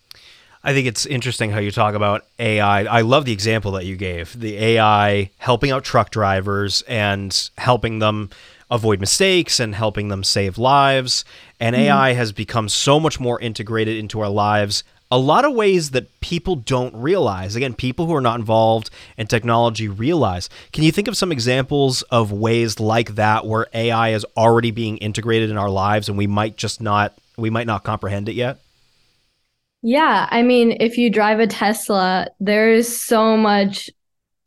I 0.65 0.74
think 0.74 0.88
it's 0.88 1.05
interesting 1.05 1.51
how 1.51 1.60
you 1.60 1.72
talk 1.72 1.93
about 1.93 2.25
AI. 2.39 2.84
I 2.84 3.01
love 3.01 3.25
the 3.25 3.34
example 3.34 3.74
that 3.74 3.86
you 3.86 3.98
gave 3.98 4.39
the 4.39 4.58
AI 4.58 5.32
helping 5.38 5.72
out 5.72 5.84
truck 5.84 6.10
drivers 6.10 6.84
and 6.84 7.50
helping 7.58 8.00
them 8.00 8.29
avoid 8.72 9.01
mistakes 9.01 9.60
and 9.60 9.75
helping 9.75 10.08
them 10.08 10.24
save 10.24 10.58
lives. 10.58 11.25
And 11.60 11.75
mm-hmm. 11.75 11.84
AI 11.84 12.13
has 12.13 12.32
become 12.32 12.70
so 12.70 12.98
much 12.98 13.20
more 13.20 13.39
integrated 13.41 13.98
into 13.98 14.22
our 14.22 14.29
lives. 14.29 14.86
A 15.13 15.20
lot 15.20 15.46
of 15.46 15.53
ways 15.53 15.91
that 15.91 16.20
people 16.22 16.55
don't 16.55 16.96
realize. 16.96 17.55
Again, 17.55 17.75
people 17.75 18.08
who 18.08 18.15
are 18.15 18.20
not 18.20 18.39
involved 18.39 18.89
in 19.15 19.27
technology 19.27 19.88
realize. 19.88 20.50
Can 20.72 20.84
you 20.84 20.91
think 20.91 21.08
of 21.08 21.15
some 21.15 21.32
examples 21.32 22.01
of 22.03 22.32
ways 22.32 22.79
like 22.79 23.13
that 23.13 23.46
where 23.46 23.67
AI 23.75 24.10
is 24.10 24.25
already 24.36 24.72
being 24.72 24.98
integrated 24.98 25.51
in 25.51 25.58
our 25.58 25.70
lives 25.70 26.10
and 26.10 26.17
we 26.17 26.25
might 26.25 26.58
just 26.58 26.82
not 26.82 27.13
we 27.38 27.51
might 27.51 27.67
not 27.67 27.84
comprehend 27.84 28.27
it 28.27 28.34
yet? 28.34 28.58
Yeah, 29.84 30.27
I 30.32 30.41
mean, 30.41 30.77
if 30.79 30.98
you 30.98 31.12
drive 31.12 31.39
a 31.39 31.46
Tesla, 31.46 32.29
there's 32.39 32.88
so 32.88 33.38
much 33.38 33.91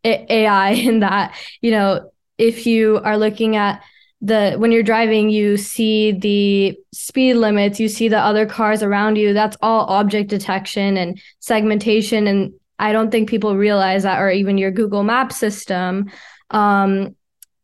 AI 0.04 0.70
in 0.70 0.98
that. 0.98 1.36
You 1.60 1.70
know, 1.70 2.10
if 2.38 2.66
you 2.66 2.98
are 3.04 3.16
looking 3.16 3.54
at 3.54 3.84
the 4.20 4.54
when 4.56 4.72
you're 4.72 4.82
driving, 4.82 5.28
you 5.28 5.56
see 5.56 6.12
the 6.12 6.76
speed 6.92 7.34
limits, 7.34 7.78
you 7.78 7.88
see 7.88 8.08
the 8.08 8.18
other 8.18 8.46
cars 8.46 8.82
around 8.82 9.16
you. 9.16 9.32
That's 9.32 9.56
all 9.60 9.86
object 9.86 10.30
detection 10.30 10.96
and 10.96 11.20
segmentation. 11.38 12.26
And 12.26 12.54
I 12.78 12.92
don't 12.92 13.10
think 13.10 13.28
people 13.28 13.56
realize 13.56 14.04
that, 14.04 14.20
or 14.20 14.30
even 14.30 14.58
your 14.58 14.70
Google 14.70 15.02
Map 15.02 15.32
system. 15.32 16.10
Um, 16.50 17.14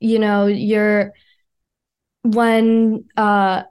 you 0.01 0.19
know, 0.19 0.47
your 0.47 1.13
when 2.23 3.05
uh 3.17 3.63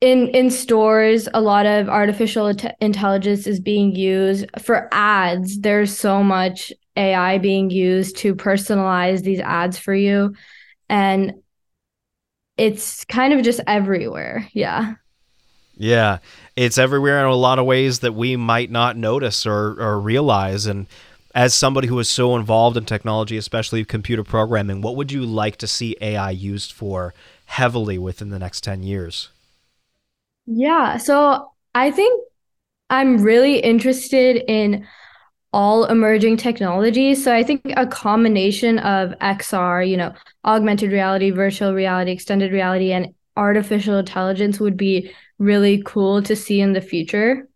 in 0.00 0.28
in 0.28 0.50
stores 0.50 1.28
a 1.34 1.40
lot 1.40 1.66
of 1.66 1.88
artificial 1.88 2.52
intelligence 2.80 3.46
is 3.46 3.60
being 3.60 3.94
used 3.94 4.46
for 4.60 4.88
ads 4.92 5.60
there's 5.60 5.96
so 5.96 6.24
much 6.24 6.72
ai 6.96 7.38
being 7.38 7.70
used 7.70 8.16
to 8.16 8.34
personalize 8.34 9.22
these 9.22 9.40
ads 9.40 9.78
for 9.78 9.94
you 9.94 10.34
and 10.88 11.34
it's 12.60 13.04
kind 13.06 13.32
of 13.32 13.42
just 13.42 13.60
everywhere. 13.66 14.48
Yeah. 14.52 14.94
Yeah. 15.76 16.18
It's 16.56 16.76
everywhere 16.76 17.20
in 17.20 17.26
a 17.26 17.34
lot 17.34 17.58
of 17.58 17.64
ways 17.64 18.00
that 18.00 18.12
we 18.12 18.36
might 18.36 18.70
not 18.70 18.96
notice 18.96 19.46
or, 19.46 19.80
or 19.80 19.98
realize. 19.98 20.66
And 20.66 20.86
as 21.34 21.54
somebody 21.54 21.88
who 21.88 21.98
is 21.98 22.10
so 22.10 22.36
involved 22.36 22.76
in 22.76 22.84
technology 22.84 23.36
especially 23.36 23.84
computer 23.84 24.24
programming 24.24 24.80
what 24.82 24.96
would 24.96 25.12
you 25.12 25.24
like 25.24 25.54
to 25.54 25.66
see 25.68 25.96
ai 26.00 26.28
used 26.32 26.72
for 26.72 27.14
heavily 27.46 27.98
within 27.98 28.30
the 28.30 28.38
next 28.38 28.62
10 28.62 28.82
years? 28.82 29.30
Yeah, 30.46 30.96
so 30.96 31.52
I 31.74 31.90
think 31.90 32.20
I'm 32.88 33.22
really 33.22 33.58
interested 33.58 34.42
in 34.48 34.86
all 35.52 35.84
emerging 35.86 36.36
technologies. 36.36 37.22
So 37.24 37.34
I 37.34 37.42
think 37.42 37.62
a 37.76 37.86
combination 37.86 38.78
of 38.78 39.10
XR, 39.20 39.88
you 39.88 39.96
know, 39.96 40.14
augmented 40.44 40.92
reality, 40.92 41.30
virtual 41.30 41.74
reality, 41.74 42.12
extended 42.12 42.52
reality, 42.52 42.92
and 42.92 43.14
artificial 43.36 43.98
intelligence 43.98 44.60
would 44.60 44.76
be 44.76 45.10
really 45.38 45.82
cool 45.84 46.22
to 46.22 46.36
see 46.36 46.60
in 46.60 46.72
the 46.72 46.80
future. 46.80 47.48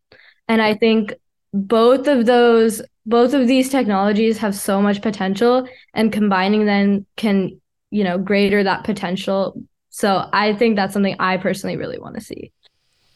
And 0.48 0.60
I 0.60 0.74
think 0.74 1.14
both 1.52 2.08
of 2.08 2.26
those, 2.26 2.82
both 3.06 3.32
of 3.34 3.46
these 3.46 3.68
technologies 3.68 4.38
have 4.38 4.54
so 4.54 4.82
much 4.82 5.00
potential, 5.00 5.68
and 5.92 6.12
combining 6.12 6.66
them 6.66 7.06
can, 7.16 7.60
you 7.90 8.02
know, 8.02 8.18
greater 8.18 8.64
that 8.64 8.84
potential. 8.84 9.62
So 9.90 10.28
I 10.32 10.54
think 10.54 10.74
that's 10.74 10.92
something 10.92 11.16
I 11.20 11.36
personally 11.36 11.76
really 11.76 11.98
want 11.98 12.16
to 12.16 12.20
see. 12.20 12.52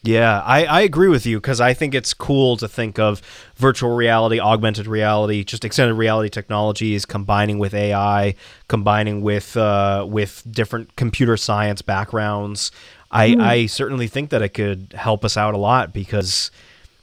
Yeah, 0.01 0.41
I, 0.45 0.65
I 0.65 0.81
agree 0.81 1.09
with 1.09 1.25
you 1.25 1.37
because 1.37 1.59
I 1.59 1.73
think 1.73 1.93
it's 1.93 2.13
cool 2.13 2.55
to 2.57 2.69
think 2.69 2.97
of 2.97 3.21
virtual 3.57 3.93
reality, 3.93 4.39
augmented 4.39 4.87
reality, 4.87 5.43
just 5.43 5.65
extended 5.65 5.95
reality 5.95 6.29
technologies 6.29 7.05
combining 7.05 7.59
with 7.59 7.73
AI, 7.73 8.35
combining 8.69 9.21
with 9.21 9.57
uh, 9.57 10.05
with 10.07 10.43
different 10.49 10.95
computer 10.95 11.35
science 11.35 11.81
backgrounds. 11.81 12.71
I, 13.11 13.29
mm. 13.31 13.41
I 13.41 13.65
certainly 13.65 14.07
think 14.07 14.29
that 14.29 14.41
it 14.41 14.49
could 14.49 14.93
help 14.95 15.25
us 15.25 15.35
out 15.35 15.53
a 15.53 15.57
lot 15.57 15.91
because 15.91 16.49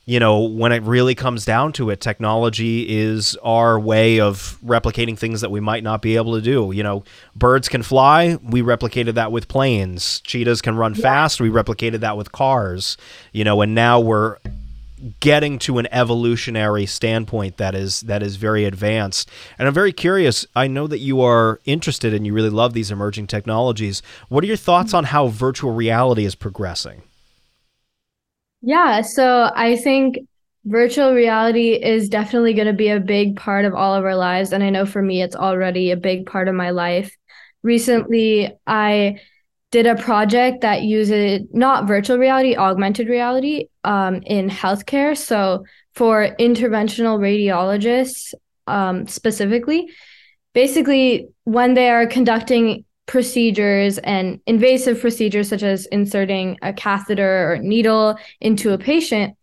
you 0.09 0.21
know, 0.21 0.41
when 0.41 0.71
it 0.71 0.85
really 0.85 1.17
comes 1.17 1.45
down 1.45 1.73
to 1.73 1.91
it, 1.91 2.01
technology 2.01 2.89
is 2.89 3.37
our 3.43 3.79
way 3.79 4.21
of 4.21 4.57
replicating 4.65 5.19
things 5.19 5.41
that 5.41 5.51
we 5.51 5.59
might 5.59 5.83
not 5.83 6.01
be 6.01 6.15
able 6.15 6.37
to 6.37 6.41
do. 6.41 6.71
You 6.73 6.85
know, 6.85 7.03
birds 7.35 7.69
can 7.69 7.83
fly, 7.83 8.39
we 8.41 8.63
replicated 8.63 9.15
that 9.15 9.33
with 9.33 9.49
planes. 9.49 10.21
Cheetahs 10.21 10.63
can 10.63 10.77
run 10.77 10.95
yeah. 10.95 11.03
fast, 11.03 11.41
we 11.41 11.51
replicated 11.51 12.01
that 12.01 12.17
with 12.17 12.31
cars. 12.31 12.97
You 13.33 13.43
know, 13.43 13.61
and 13.63 13.75
now 13.75 13.99
we're 13.99 14.37
getting 15.19 15.59
to 15.59 15.79
an 15.79 15.89
evolutionary 15.91 16.87
standpoint 16.87 17.57
that 17.57 17.75
is 17.75 18.03
that 18.03 18.23
is 18.23 18.37
very 18.37 18.65
advanced. 18.65 19.29
And 19.59 19.67
I'm 19.67 19.75
very 19.75 19.93
curious. 19.93 20.47
I 20.55 20.69
know 20.69 20.87
that 20.87 21.01
you 21.01 21.21
are 21.21 21.61
interested 21.65 22.15
and 22.15 22.25
you 22.25 22.33
really 22.33 22.49
love 22.49 22.75
these 22.75 22.93
emerging 22.93 23.27
technologies. 23.27 24.03
What 24.29 24.45
are 24.45 24.47
your 24.47 24.57
thoughts 24.57 24.95
on 24.95 25.05
how 25.05 25.27
virtual 25.27 25.73
reality 25.73 26.25
is 26.25 26.37
progressing? 26.37 27.03
Yeah, 28.63 29.03
so 29.03 29.51
I 29.55 29.77
think 29.77 30.19
virtual 30.65 31.15
reality 31.15 31.73
is 31.73 32.09
definitely 32.09 32.55
going 32.55 32.67
to 32.67 32.73
be 32.73 32.89
a 32.89 32.99
big 32.99 33.37
part 33.37 33.65
of 33.65 33.75
all 33.75 33.95
of 33.95 34.05
our 34.05 34.17
lives. 34.17 34.53
And 34.53 34.63
I 34.65 34.71
know 34.71 34.85
for 34.85 35.01
me, 35.01 35.23
it's 35.23 35.37
already 35.37 35.91
a 35.91 35.97
big 35.97 36.27
part 36.27 36.49
of 36.49 36.55
my 36.55 36.71
life. 36.71 37.15
Recently, 37.63 38.53
I 38.67 39.21
did 39.71 39.87
a 39.87 39.97
project 39.97 40.63
that 40.63 40.83
uses 40.83 41.43
not 41.53 41.87
virtual 41.87 42.19
reality, 42.19 42.57
augmented 42.57 43.09
reality 43.09 43.69
um, 43.85 44.23
in 44.25 44.49
healthcare. 44.49 45.17
So 45.17 45.65
for 45.95 46.35
interventional 46.41 47.19
radiologists 47.19 48.35
um, 48.67 49.07
specifically, 49.07 49.89
basically, 50.55 51.29
when 51.45 51.75
they 51.75 51.91
are 51.91 52.07
conducting 52.07 52.85
procedures 53.07 53.99
and 53.99 54.41
invasive 54.47 55.01
procedures 55.01 55.49
such 55.49 55.63
as 55.63 55.87
inserting 55.87 56.59
a 56.63 56.73
catheter 56.73 57.53
or 57.53 57.59
needle 57.59 58.19
into 58.41 58.73
a 58.73 58.79
patient, 58.79 59.37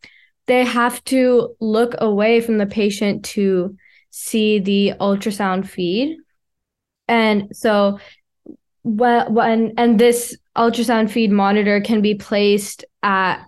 they 0.47 0.65
have 0.65 1.03
to 1.05 1.55
look 1.59 1.95
away 1.99 2.41
from 2.41 2.57
the 2.57 2.65
patient 2.65 3.23
to 3.23 3.75
see 4.09 4.59
the 4.59 4.93
ultrasound 4.99 5.65
feed. 5.65 6.17
And 7.07 7.55
so 7.55 7.99
when 8.83 9.73
and 9.77 9.97
this 9.97 10.37
ultrasound 10.57 11.09
feed 11.09 11.31
monitor 11.31 11.79
can 11.79 12.01
be 12.01 12.15
placed 12.15 12.83
at 13.01 13.45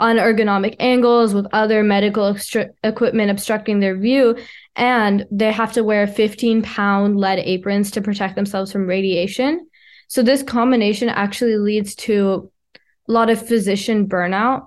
unergonomic 0.00 0.76
angles 0.78 1.32
with 1.32 1.46
other 1.52 1.82
medical 1.82 2.36
equipment 2.84 3.30
obstructing 3.30 3.80
their 3.80 3.96
view 3.96 4.36
and 4.74 5.26
they 5.30 5.50
have 5.50 5.72
to 5.72 5.82
wear 5.82 6.06
15 6.06 6.62
pound 6.62 7.16
lead 7.16 7.38
aprons 7.38 7.90
to 7.92 8.02
protect 8.02 8.36
themselves 8.36 8.70
from 8.70 8.86
radiation. 8.86 9.66
So 10.08 10.22
this 10.22 10.42
combination 10.42 11.08
actually 11.08 11.56
leads 11.56 11.94
to 11.96 12.50
a 13.08 13.12
lot 13.12 13.30
of 13.30 13.46
physician 13.46 14.06
burnout 14.06 14.66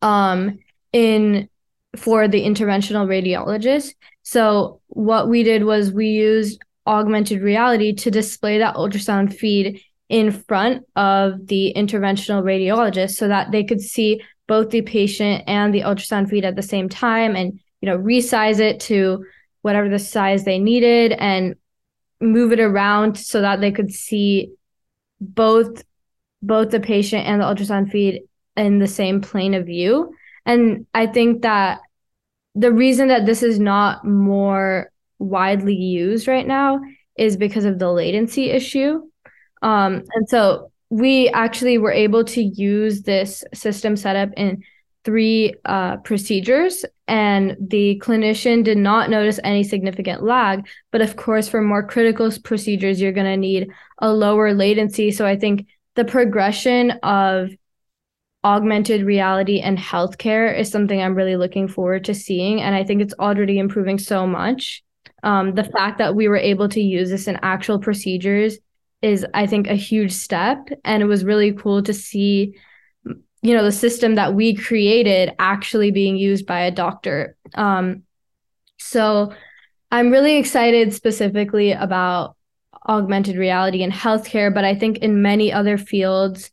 um, 0.00 0.58
in 0.92 1.48
for 1.96 2.26
the 2.26 2.42
interventional 2.42 3.06
radiologist. 3.06 3.94
So 4.22 4.80
what 4.86 5.28
we 5.28 5.42
did 5.42 5.64
was 5.64 5.92
we 5.92 6.08
used 6.08 6.62
augmented 6.86 7.42
reality 7.42 7.94
to 7.94 8.10
display 8.10 8.58
that 8.58 8.76
ultrasound 8.76 9.34
feed 9.34 9.82
in 10.08 10.30
front 10.30 10.84
of 10.96 11.46
the 11.46 11.72
interventional 11.76 12.42
radiologist 12.42 13.12
so 13.12 13.28
that 13.28 13.50
they 13.50 13.64
could 13.64 13.80
see 13.80 14.20
both 14.46 14.70
the 14.70 14.82
patient 14.82 15.42
and 15.46 15.72
the 15.72 15.80
ultrasound 15.80 16.28
feed 16.28 16.44
at 16.44 16.56
the 16.56 16.62
same 16.62 16.88
time 16.88 17.34
and 17.34 17.58
you 17.80 17.88
know 17.88 17.98
resize 17.98 18.60
it 18.60 18.80
to 18.80 19.24
whatever 19.62 19.88
the 19.88 19.98
size 19.98 20.44
they 20.44 20.58
needed 20.58 21.12
and 21.12 21.54
move 22.20 22.52
it 22.52 22.60
around 22.60 23.16
so 23.16 23.40
that 23.40 23.60
they 23.60 23.72
could 23.72 23.90
see 23.90 24.52
both 25.20 25.82
both 26.42 26.70
the 26.70 26.80
patient 26.80 27.26
and 27.26 27.40
the 27.40 27.44
ultrasound 27.44 27.90
feed 27.90 28.22
in 28.56 28.78
the 28.78 28.86
same 28.86 29.20
plane 29.20 29.54
of 29.54 29.66
view. 29.66 30.14
And 30.44 30.86
i 30.92 31.06
think 31.06 31.42
that 31.42 31.80
the 32.54 32.72
reason 32.72 33.08
that 33.08 33.26
this 33.26 33.42
is 33.42 33.58
not 33.58 34.04
more 34.04 34.90
widely 35.18 35.74
used 35.74 36.28
right 36.28 36.46
now 36.46 36.80
is 37.16 37.36
because 37.36 37.64
of 37.64 37.78
the 37.78 37.90
latency 37.90 38.50
issue 38.50 39.00
um, 39.64 40.04
and 40.14 40.28
so 40.28 40.70
we 40.90 41.30
actually 41.30 41.78
were 41.78 41.90
able 41.90 42.22
to 42.22 42.42
use 42.42 43.02
this 43.02 43.42
system 43.54 43.96
setup 43.96 44.28
in 44.36 44.62
three 45.04 45.54
uh, 45.64 45.96
procedures, 45.98 46.84
and 47.08 47.56
the 47.58 48.00
clinician 48.04 48.62
did 48.62 48.76
not 48.76 49.08
notice 49.08 49.40
any 49.42 49.64
significant 49.64 50.22
lag. 50.22 50.66
But 50.92 51.00
of 51.00 51.16
course, 51.16 51.48
for 51.48 51.62
more 51.62 51.86
critical 51.86 52.30
procedures, 52.42 53.00
you're 53.00 53.12
going 53.12 53.26
to 53.26 53.36
need 53.38 53.70
a 53.98 54.12
lower 54.12 54.52
latency. 54.52 55.10
So 55.10 55.26
I 55.26 55.36
think 55.36 55.66
the 55.94 56.04
progression 56.04 56.92
of 57.02 57.50
augmented 58.44 59.02
reality 59.02 59.60
and 59.60 59.78
healthcare 59.78 60.58
is 60.58 60.70
something 60.70 61.00
I'm 61.00 61.14
really 61.14 61.36
looking 61.36 61.68
forward 61.68 62.04
to 62.04 62.14
seeing. 62.14 62.60
And 62.60 62.74
I 62.74 62.84
think 62.84 63.00
it's 63.00 63.14
already 63.18 63.58
improving 63.58 63.98
so 63.98 64.26
much. 64.26 64.82
Um, 65.22 65.54
the 65.54 65.64
fact 65.64 65.98
that 65.98 66.14
we 66.14 66.28
were 66.28 66.36
able 66.36 66.68
to 66.68 66.80
use 66.80 67.08
this 67.08 67.28
in 67.28 67.38
actual 67.42 67.78
procedures 67.78 68.58
is 69.04 69.26
I 69.34 69.46
think 69.46 69.66
a 69.66 69.74
huge 69.74 70.12
step. 70.12 70.68
And 70.84 71.02
it 71.02 71.06
was 71.06 71.24
really 71.24 71.52
cool 71.52 71.82
to 71.82 71.92
see 71.92 72.56
you 73.42 73.54
know 73.54 73.62
the 73.62 73.72
system 73.72 74.14
that 74.14 74.34
we 74.34 74.54
created 74.54 75.34
actually 75.38 75.90
being 75.90 76.16
used 76.16 76.46
by 76.46 76.60
a 76.60 76.70
doctor. 76.70 77.36
Um, 77.54 78.04
so 78.78 79.34
I'm 79.90 80.10
really 80.10 80.38
excited 80.38 80.94
specifically 80.94 81.72
about 81.72 82.36
augmented 82.86 83.36
reality 83.36 83.82
in 83.82 83.90
healthcare 83.90 84.52
but 84.52 84.64
I 84.64 84.74
think 84.74 84.98
in 84.98 85.22
many 85.22 85.50
other 85.50 85.78
fields 85.78 86.50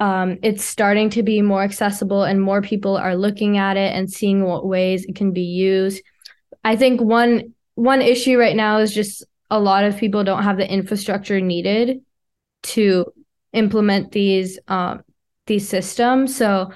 um, 0.00 0.38
it's 0.42 0.64
starting 0.64 1.10
to 1.10 1.22
be 1.22 1.40
more 1.40 1.62
accessible 1.62 2.24
and 2.24 2.40
more 2.40 2.62
people 2.62 2.96
are 2.96 3.16
looking 3.16 3.58
at 3.58 3.76
it 3.76 3.94
and 3.94 4.10
seeing 4.10 4.44
what 4.44 4.66
ways 4.66 5.04
it 5.04 5.14
can 5.14 5.32
be 5.32 5.42
used. 5.42 6.02
I 6.64 6.76
think 6.76 7.00
one 7.00 7.54
one 7.74 8.02
issue 8.02 8.38
right 8.38 8.56
now 8.56 8.78
is 8.78 8.92
just 8.94 9.24
a 9.54 9.58
lot 9.58 9.84
of 9.84 9.96
people 9.96 10.24
don't 10.24 10.42
have 10.42 10.56
the 10.56 10.68
infrastructure 10.68 11.40
needed 11.40 12.00
to 12.64 13.06
implement 13.52 14.10
these 14.10 14.58
um, 14.66 15.02
these 15.46 15.68
systems. 15.68 16.36
So 16.36 16.72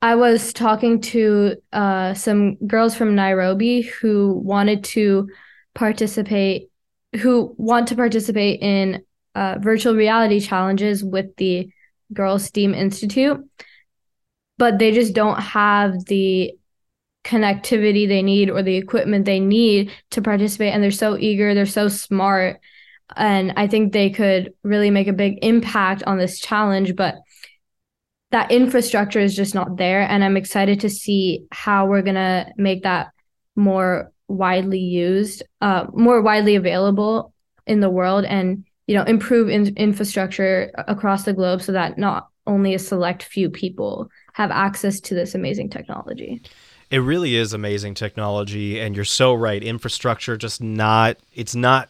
I 0.00 0.16
was 0.16 0.52
talking 0.52 1.00
to 1.02 1.54
uh, 1.72 2.14
some 2.14 2.56
girls 2.66 2.96
from 2.96 3.14
Nairobi 3.14 3.82
who 3.82 4.32
wanted 4.44 4.82
to 4.96 5.28
participate, 5.74 6.68
who 7.20 7.54
want 7.56 7.86
to 7.88 7.94
participate 7.94 8.60
in 8.60 9.04
uh, 9.36 9.58
virtual 9.60 9.94
reality 9.94 10.40
challenges 10.40 11.04
with 11.04 11.36
the 11.36 11.70
Girls 12.12 12.44
STEAM 12.44 12.74
Institute, 12.74 13.38
but 14.58 14.80
they 14.80 14.90
just 14.90 15.14
don't 15.14 15.40
have 15.40 16.04
the 16.06 16.54
connectivity 17.24 18.08
they 18.08 18.22
need 18.22 18.50
or 18.50 18.62
the 18.62 18.76
equipment 18.76 19.24
they 19.24 19.40
need 19.40 19.92
to 20.10 20.20
participate 20.20 20.72
and 20.72 20.82
they're 20.82 20.90
so 20.90 21.16
eager 21.16 21.54
they're 21.54 21.66
so 21.66 21.88
smart 21.88 22.60
and 23.16 23.52
i 23.56 23.66
think 23.66 23.92
they 23.92 24.10
could 24.10 24.52
really 24.64 24.90
make 24.90 25.06
a 25.06 25.12
big 25.12 25.38
impact 25.42 26.02
on 26.04 26.18
this 26.18 26.40
challenge 26.40 26.96
but 26.96 27.16
that 28.32 28.50
infrastructure 28.50 29.20
is 29.20 29.36
just 29.36 29.54
not 29.54 29.76
there 29.76 30.02
and 30.02 30.24
i'm 30.24 30.36
excited 30.36 30.80
to 30.80 30.90
see 30.90 31.44
how 31.52 31.86
we're 31.86 32.02
going 32.02 32.16
to 32.16 32.46
make 32.56 32.82
that 32.82 33.10
more 33.54 34.10
widely 34.26 34.80
used 34.80 35.42
uh, 35.60 35.86
more 35.92 36.22
widely 36.22 36.56
available 36.56 37.32
in 37.66 37.80
the 37.80 37.90
world 37.90 38.24
and 38.24 38.64
you 38.86 38.96
know 38.96 39.04
improve 39.04 39.48
in- 39.48 39.76
infrastructure 39.76 40.72
across 40.88 41.24
the 41.24 41.32
globe 41.32 41.62
so 41.62 41.70
that 41.72 41.98
not 41.98 42.28
only 42.46 42.74
a 42.74 42.78
select 42.78 43.22
few 43.22 43.48
people 43.48 44.08
have 44.32 44.50
access 44.50 44.98
to 45.00 45.14
this 45.14 45.34
amazing 45.34 45.70
technology 45.70 46.42
it 46.92 46.98
really 46.98 47.34
is 47.34 47.52
amazing 47.54 47.94
technology, 47.94 48.78
and 48.78 48.94
you're 48.94 49.04
so 49.04 49.32
right. 49.32 49.62
Infrastructure 49.62 50.36
just 50.36 50.60
not 50.60 51.16
it's 51.34 51.54
not 51.54 51.88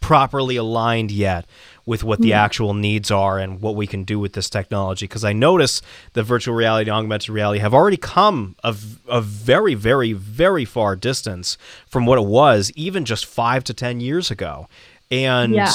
properly 0.00 0.56
aligned 0.56 1.10
yet. 1.10 1.44
with 1.86 2.04
what 2.04 2.20
the 2.20 2.30
mm-hmm. 2.30 2.38
actual 2.38 2.72
needs 2.72 3.10
are 3.10 3.40
and 3.40 3.60
what 3.60 3.74
we 3.74 3.84
can 3.84 4.04
do 4.04 4.20
with 4.20 4.34
this 4.34 4.48
technology. 4.48 5.06
Because 5.06 5.24
I 5.24 5.32
notice 5.32 5.82
the 6.12 6.22
virtual 6.22 6.54
reality 6.54 6.88
and 6.88 6.96
augmented 6.96 7.30
reality 7.30 7.58
have 7.58 7.74
already 7.74 7.96
come 7.96 8.54
a, 8.62 8.76
a 9.08 9.20
very, 9.20 9.74
very, 9.74 10.12
very 10.12 10.64
far 10.64 10.94
distance 10.94 11.58
from 11.88 12.06
what 12.06 12.16
it 12.16 12.26
was 12.26 12.70
even 12.76 13.04
just 13.04 13.26
five 13.26 13.64
to 13.64 13.74
10 13.74 13.98
years 13.98 14.30
ago. 14.30 14.68
And 15.10 15.52
yeah. 15.54 15.72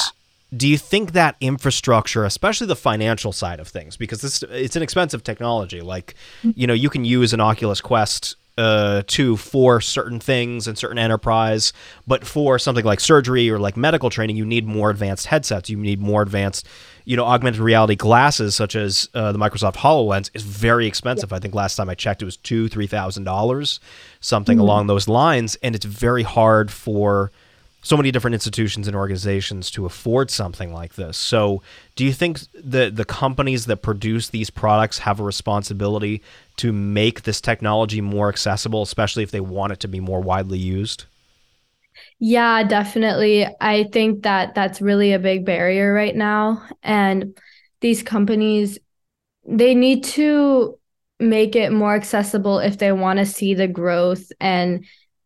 do 0.55 0.69
you 0.69 0.77
think 0.77 1.11
that 1.11 1.35
infrastructure, 1.41 2.23
especially 2.23 2.67
the 2.67 2.77
financial 2.77 3.33
side 3.33 3.59
of 3.59 3.67
things, 3.67 3.97
because 3.97 4.21
this 4.21 4.41
it's 4.43 4.77
an 4.77 4.83
expensive 4.83 5.21
technology, 5.21 5.81
like, 5.81 6.15
mm-hmm. 6.43 6.51
you 6.55 6.65
know, 6.65 6.73
you 6.73 6.89
can 6.89 7.03
use 7.03 7.33
an 7.33 7.41
Oculus 7.41 7.81
Quest 7.81 8.37
uh, 8.57 9.03
to 9.07 9.35
for 9.35 9.81
certain 9.81 10.19
things 10.19 10.67
and 10.67 10.77
certain 10.77 10.97
enterprise, 10.97 11.73
but 12.07 12.25
for 12.25 12.57
something 12.57 12.85
like 12.85 12.99
surgery 12.99 13.49
or 13.49 13.59
like 13.59 13.75
medical 13.75 14.09
training, 14.09 14.37
you 14.37 14.45
need 14.45 14.65
more 14.65 14.89
advanced 14.89 15.27
headsets. 15.27 15.69
You 15.69 15.77
need 15.77 15.99
more 15.99 16.21
advanced, 16.21 16.65
you 17.03 17.17
know, 17.17 17.25
augmented 17.25 17.61
reality 17.61 17.95
glasses, 17.95 18.55
such 18.55 18.75
as 18.75 19.09
uh, 19.13 19.31
the 19.31 19.39
Microsoft 19.39 19.75
Hololens, 19.75 20.29
is 20.33 20.43
very 20.43 20.87
expensive. 20.87 21.31
Yeah. 21.31 21.37
I 21.37 21.39
think 21.39 21.53
last 21.53 21.75
time 21.75 21.89
I 21.89 21.95
checked, 21.95 22.21
it 22.21 22.25
was 22.25 22.37
two, 22.37 22.69
three 22.69 22.87
thousand 22.87 23.25
dollars, 23.25 23.79
something 24.21 24.55
mm-hmm. 24.55 24.61
along 24.61 24.87
those 24.87 25.07
lines, 25.07 25.57
and 25.61 25.75
it's 25.75 25.85
very 25.85 26.23
hard 26.23 26.71
for 26.71 27.31
so 27.85 27.95
many 27.95 28.09
different 28.09 28.33
institutions 28.33 28.87
and 28.87 28.95
organizations 28.95 29.69
to 29.69 29.85
afford 29.85 30.31
something 30.31 30.73
like 30.73 30.95
this. 30.95 31.17
So, 31.17 31.61
do 31.95 32.03
you 32.03 32.11
think 32.11 32.39
the 32.53 32.89
the 32.89 33.05
companies 33.05 33.67
that 33.67 33.77
produce 33.77 34.29
these 34.29 34.49
products 34.49 34.97
have 34.99 35.19
a 35.19 35.23
responsibility 35.23 36.23
to 36.57 36.73
make 36.73 37.21
this 37.21 37.39
technology 37.39 38.01
more 38.01 38.27
accessible, 38.27 38.81
especially 38.81 39.21
if 39.21 39.29
they 39.29 39.39
want 39.39 39.71
it 39.71 39.79
to 39.81 39.87
be 39.87 39.99
more 39.99 40.19
widely 40.19 40.57
used? 40.57 41.05
Yeah, 42.19 42.63
definitely. 42.63 43.45
I 43.61 43.83
think 43.93 44.23
that 44.23 44.55
that's 44.55 44.81
really 44.81 45.13
a 45.13 45.19
big 45.19 45.45
barrier 45.45 45.93
right 45.93 46.15
now 46.15 46.63
and 46.81 47.37
these 47.81 48.01
companies 48.01 48.79
they 49.47 49.75
need 49.75 50.03
to 50.03 50.79
make 51.19 51.55
it 51.55 51.71
more 51.71 51.93
accessible 51.93 52.57
if 52.57 52.79
they 52.79 52.91
want 52.91 53.19
to 53.19 53.27
see 53.27 53.53
the 53.53 53.67
growth 53.67 54.31
and 54.39 54.85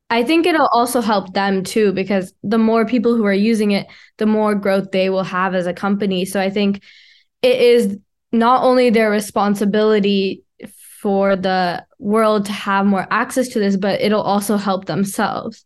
I 0.10 0.24
think 0.24 0.45
it'll 0.45 0.69
also 0.74 1.02
help 1.02 1.34
them 1.34 1.63
too 1.63 1.91
because 1.93 2.34
the 2.43 2.58
more 2.58 2.86
people 2.86 3.15
who 3.15 3.26
are 3.26 3.34
using 3.34 3.72
it, 3.72 3.88
the 4.17 4.26
more 4.26 4.56
growth 4.56 4.91
they 4.91 5.10
will 5.10 5.24
have 5.24 5.54
as 5.54 5.67
a 5.67 5.74
company. 5.74 6.26
So 6.26 6.39
I 6.39 6.50
think 6.50 6.82
it 7.41 7.62
is 7.62 7.98
not 8.32 8.63
only 8.63 8.89
their 8.89 9.12
responsibility 9.12 10.43
for 11.02 11.36
the 11.36 11.86
world 12.00 12.45
to 12.45 12.52
have 12.52 12.86
more 12.86 13.08
access 13.10 13.48
to 13.50 13.60
this, 13.60 13.78
but 13.78 14.02
it'll 14.02 14.22
also 14.22 14.58
help 14.58 14.86
themselves. 14.86 15.65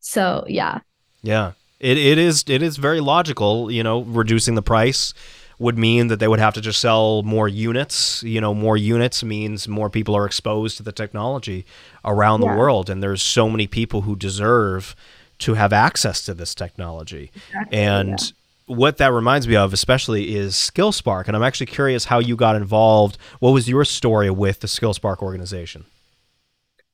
So 0.00 0.44
yeah. 0.48 0.80
Yeah. 1.22 1.52
It 1.78 1.98
it 1.98 2.18
is 2.18 2.44
it 2.46 2.62
is 2.62 2.76
very 2.76 3.00
logical, 3.00 3.70
you 3.70 3.82
know, 3.82 4.02
reducing 4.02 4.54
the 4.54 4.62
price 4.62 5.14
would 5.62 5.78
mean 5.78 6.08
that 6.08 6.18
they 6.18 6.28
would 6.28 6.40
have 6.40 6.54
to 6.54 6.60
just 6.60 6.80
sell 6.80 7.22
more 7.22 7.48
units. 7.48 8.22
You 8.22 8.40
know, 8.40 8.52
more 8.52 8.76
units 8.76 9.22
means 9.22 9.68
more 9.68 9.88
people 9.88 10.14
are 10.16 10.26
exposed 10.26 10.76
to 10.76 10.82
the 10.82 10.92
technology 10.92 11.64
around 12.04 12.42
yeah. 12.42 12.52
the 12.52 12.58
world, 12.58 12.90
and 12.90 13.02
there's 13.02 13.22
so 13.22 13.48
many 13.48 13.66
people 13.66 14.02
who 14.02 14.16
deserve 14.16 14.94
to 15.38 15.54
have 15.54 15.72
access 15.72 16.24
to 16.26 16.34
this 16.34 16.54
technology. 16.54 17.30
Exactly, 17.48 17.78
and 17.78 18.20
yeah. 18.20 18.74
what 18.74 18.98
that 18.98 19.12
reminds 19.12 19.48
me 19.48 19.56
of, 19.56 19.72
especially, 19.72 20.34
is 20.34 20.54
SkillSpark. 20.54 21.28
And 21.28 21.36
I'm 21.36 21.42
actually 21.42 21.66
curious 21.66 22.06
how 22.06 22.18
you 22.18 22.36
got 22.36 22.56
involved. 22.56 23.16
What 23.38 23.52
was 23.52 23.68
your 23.68 23.84
story 23.84 24.30
with 24.30 24.60
the 24.60 24.68
SkillSpark 24.68 25.18
organization? 25.22 25.84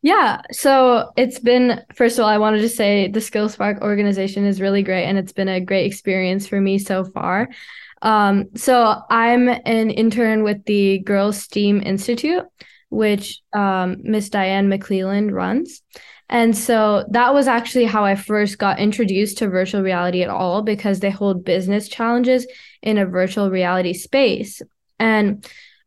Yeah. 0.03 0.43
So 0.53 1.13
it's 1.17 1.41
been, 1.41 1.83
first 1.93 2.19
of 2.19 2.23
all, 2.23 2.29
I 2.29 2.39
wanted 2.39 2.61
to 2.61 2.69
say 2.69 3.09
the 3.09 3.19
SkillSpark 3.19 3.81
organization 3.81 4.47
is 4.47 4.61
really 4.61 4.83
great 4.83 5.05
and 5.07 5.19
it's 5.19 5.33
been 5.33 5.49
a 5.49 5.61
great 5.61 5.87
experience 5.87 6.47
for 6.47 6.61
me 6.61 6.79
so 6.79 7.05
far. 7.05 7.49
Um, 8.03 8.47
so 8.55 9.03
I'm 9.11 9.49
an 9.49 9.91
intern 9.91 10.43
with 10.43 10.65
the 10.65 11.01
Girls 11.01 11.39
STEAM 11.43 11.83
Institute, 11.83 12.45
which 12.91 13.41
um, 13.53 13.99
Miss 14.03 14.29
Diane 14.31 14.69
McClelland 14.69 15.33
runs. 15.33 15.83
And 16.31 16.57
so 16.57 17.07
that 17.11 17.33
was 17.33 17.49
actually 17.49 17.87
how 17.87 18.05
I 18.05 18.15
first 18.15 18.59
got 18.59 18.79
introduced 18.79 19.39
to 19.39 19.49
virtual 19.49 19.83
reality 19.83 20.23
at 20.23 20.29
all 20.29 20.63
because 20.63 21.01
they 21.01 21.11
hold 21.11 21.45
business 21.45 21.89
challenges 21.89 22.47
in 22.83 22.99
a 22.99 23.07
virtual 23.07 23.51
reality 23.51 23.95
space. 23.95 24.61
And 24.99 25.47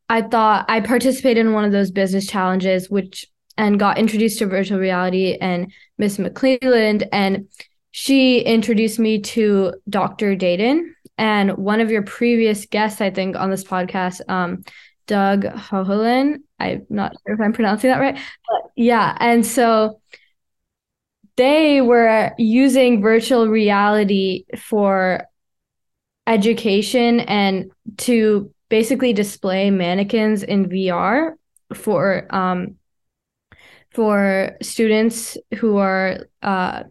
I 0.10 0.24
thought 0.24 0.66
I 0.68 0.82
participated 0.82 1.46
in 1.46 1.54
one 1.54 1.64
of 1.64 1.72
those 1.72 1.92
business 1.92 2.26
challenges, 2.28 2.90
which 2.90 3.28
and 3.58 3.80
got 3.80 3.98
introduced 3.98 4.40
to 4.40 4.48
virtual 4.48 4.80
reality 4.80 5.38
and 5.40 5.72
Miss 5.98 6.18
McClelland. 6.18 7.08
And 7.12 7.48
she 7.92 8.40
introduced 8.40 9.00
me 9.00 9.20
to 9.20 9.74
Dr. 9.90 10.36
Dayton, 10.36 10.96
and 11.18 11.58
one 11.58 11.82
of 11.82 11.92
your 11.92 12.04
previous 12.04 12.66
guests, 12.66 13.02
I 13.02 13.10
think, 13.10 13.36
on 13.36 13.50
this 13.50 13.64
podcast, 13.64 14.22
um, 14.30 14.64
Doug 15.08 15.44
Hohulin. 15.44 16.38
I'm 16.60 16.86
not 16.90 17.14
sure 17.26 17.36
if 17.36 17.42
I'm 17.42 17.54
pronouncing 17.54 17.90
that 17.90 18.00
right, 18.00 18.16
but 18.16 18.72
yeah. 18.76 19.16
And 19.20 19.46
so 19.46 20.00
they 21.36 21.82
were 21.82 22.34
using 22.38 23.02
virtual 23.02 23.48
reality 23.48 24.46
for 24.58 25.26
education 26.28 27.20
and 27.22 27.72
to 27.98 28.54
basically 28.70 29.12
display 29.12 29.70
mannequins 29.70 30.44
in 30.44 30.70
VR 30.70 31.34
for 31.74 32.34
um, 32.34 32.78
for 33.92 34.56
students 34.62 35.38
who 35.56 35.78
are 35.78 36.20
uh, 36.42 36.84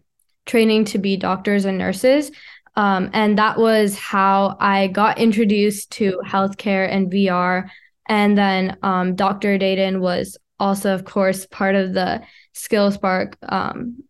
training 0.51 0.83
to 0.83 0.97
be 0.97 1.15
doctors 1.15 1.63
and 1.63 1.77
nurses. 1.77 2.29
Um, 2.75 3.09
and 3.13 3.37
that 3.37 3.57
was 3.57 3.97
how 3.97 4.57
I 4.59 4.87
got 4.87 5.17
introduced 5.17 5.91
to 5.93 6.19
healthcare 6.25 6.89
and 6.89 7.09
VR. 7.09 7.69
And 8.05 8.37
then 8.37 8.77
um, 8.83 9.15
Dr. 9.15 9.57
Dayton 9.57 10.01
was 10.01 10.37
also, 10.59 10.93
of 10.93 11.05
course, 11.05 11.45
part 11.45 11.75
of 11.75 11.93
the 11.93 12.21
SkillSpark 12.53 13.35
um, 13.47 14.03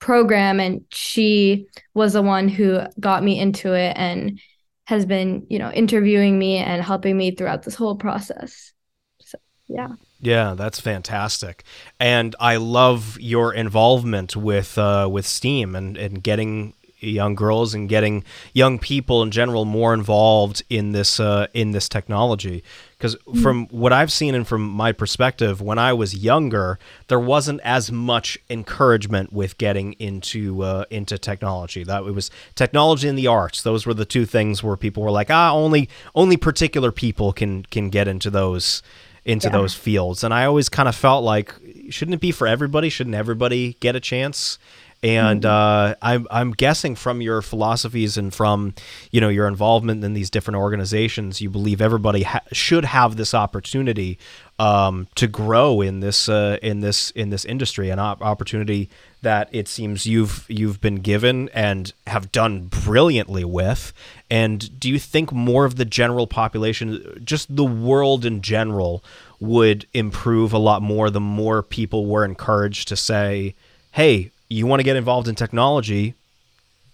program. 0.00 0.58
And 0.58 0.84
she 0.90 1.66
was 1.94 2.12
the 2.14 2.22
one 2.22 2.48
who 2.48 2.80
got 2.98 3.22
me 3.22 3.38
into 3.38 3.72
it 3.74 3.96
and 3.96 4.40
has 4.86 5.06
been, 5.06 5.46
you 5.48 5.60
know, 5.60 5.70
interviewing 5.70 6.36
me 6.40 6.56
and 6.56 6.82
helping 6.82 7.16
me 7.16 7.30
throughout 7.30 7.62
this 7.62 7.76
whole 7.76 7.94
process. 7.94 8.72
So, 9.20 9.38
yeah. 9.68 9.94
Yeah, 10.20 10.54
that's 10.54 10.80
fantastic, 10.80 11.62
and 12.00 12.34
I 12.40 12.56
love 12.56 13.16
your 13.20 13.54
involvement 13.54 14.34
with 14.34 14.76
uh, 14.76 15.08
with 15.10 15.26
Steam 15.26 15.76
and, 15.76 15.96
and 15.96 16.22
getting 16.22 16.74
young 17.00 17.34
girls 17.34 17.74
and 17.74 17.88
getting 17.88 18.24
young 18.52 18.78
people 18.78 19.22
in 19.22 19.30
general 19.30 19.64
more 19.64 19.94
involved 19.94 20.62
in 20.68 20.92
this 20.92 21.20
uh, 21.20 21.46
in 21.54 21.70
this 21.72 21.88
technology 21.88 22.64
because 22.96 23.14
mm-hmm. 23.16 23.42
from 23.42 23.66
what 23.66 23.92
I've 23.92 24.10
seen 24.10 24.34
and 24.34 24.46
from 24.46 24.62
my 24.62 24.90
perspective, 24.92 25.60
when 25.60 25.78
I 25.78 25.92
was 25.92 26.16
younger, 26.16 26.78
there 27.06 27.20
wasn't 27.20 27.60
as 27.62 27.92
much 27.92 28.38
encouragement 28.50 29.32
with 29.32 29.56
getting 29.58 29.92
into 29.94 30.62
uh, 30.62 30.84
into 30.90 31.18
technology. 31.18 31.84
That 31.84 32.02
it 32.02 32.12
was 32.12 32.30
technology 32.54 33.08
and 33.08 33.16
the 33.16 33.28
arts; 33.28 33.62
those 33.62 33.86
were 33.86 33.94
the 33.94 34.04
two 34.04 34.26
things 34.26 34.62
where 34.62 34.76
people 34.76 35.02
were 35.02 35.10
like, 35.10 35.30
ah, 35.30 35.52
only 35.52 35.88
only 36.14 36.36
particular 36.36 36.90
people 36.90 37.32
can 37.32 37.62
can 37.64 37.90
get 37.90 38.08
into 38.08 38.30
those 38.30 38.82
into 39.28 39.48
yeah. 39.48 39.52
those 39.52 39.74
fields. 39.74 40.24
And 40.24 40.32
I 40.32 40.46
always 40.46 40.70
kind 40.70 40.88
of 40.88 40.96
felt 40.96 41.22
like, 41.22 41.54
shouldn't 41.90 42.14
it 42.14 42.20
be 42.20 42.32
for 42.32 42.46
everybody? 42.46 42.88
Shouldn't 42.88 43.14
everybody 43.14 43.74
get 43.78 43.94
a 43.94 44.00
chance? 44.00 44.58
And 45.00 45.42
mm-hmm. 45.42 45.92
uh, 45.92 45.94
I'm 46.02 46.26
I'm 46.28 46.50
guessing 46.50 46.96
from 46.96 47.20
your 47.20 47.40
philosophies 47.40 48.16
and 48.16 48.34
from 48.34 48.74
you 49.12 49.20
know 49.20 49.28
your 49.28 49.46
involvement 49.46 50.02
in 50.02 50.12
these 50.14 50.28
different 50.28 50.56
organizations, 50.56 51.40
you 51.40 51.50
believe 51.50 51.80
everybody 51.80 52.24
ha- 52.24 52.40
should 52.50 52.84
have 52.84 53.16
this 53.16 53.32
opportunity 53.32 54.18
um, 54.58 55.06
to 55.14 55.28
grow 55.28 55.80
in 55.80 56.00
this 56.00 56.28
uh, 56.28 56.58
in 56.62 56.80
this 56.80 57.12
in 57.12 57.30
this 57.30 57.44
industry, 57.44 57.90
an 57.90 58.00
op- 58.00 58.22
opportunity 58.22 58.90
that 59.22 59.48
it 59.52 59.68
seems 59.68 60.04
you've 60.04 60.44
you've 60.48 60.80
been 60.80 60.96
given 60.96 61.48
and 61.50 61.92
have 62.08 62.32
done 62.32 62.66
brilliantly 62.66 63.44
with. 63.44 63.92
And 64.30 64.78
do 64.78 64.90
you 64.90 64.98
think 64.98 65.32
more 65.32 65.64
of 65.64 65.76
the 65.76 65.84
general 65.84 66.26
population, 66.26 67.20
just 67.24 67.54
the 67.54 67.64
world 67.64 68.24
in 68.24 68.42
general, 68.42 69.02
would 69.40 69.86
improve 69.94 70.52
a 70.52 70.58
lot 70.58 70.82
more 70.82 71.08
the 71.10 71.20
more 71.20 71.62
people 71.62 72.06
were 72.06 72.24
encouraged 72.24 72.88
to 72.88 72.96
say, 72.96 73.54
"Hey, 73.92 74.30
you 74.48 74.66
want 74.66 74.80
to 74.80 74.84
get 74.84 74.96
involved 74.96 75.28
in 75.28 75.34
technology, 75.34 76.14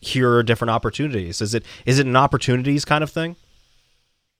here 0.00 0.30
are 0.36 0.42
different 0.42 0.70
opportunities. 0.70 1.40
Is 1.40 1.54
it 1.54 1.64
is 1.86 1.98
it 1.98 2.06
an 2.06 2.16
opportunities 2.16 2.84
kind 2.84 3.02
of 3.02 3.10
thing? 3.10 3.36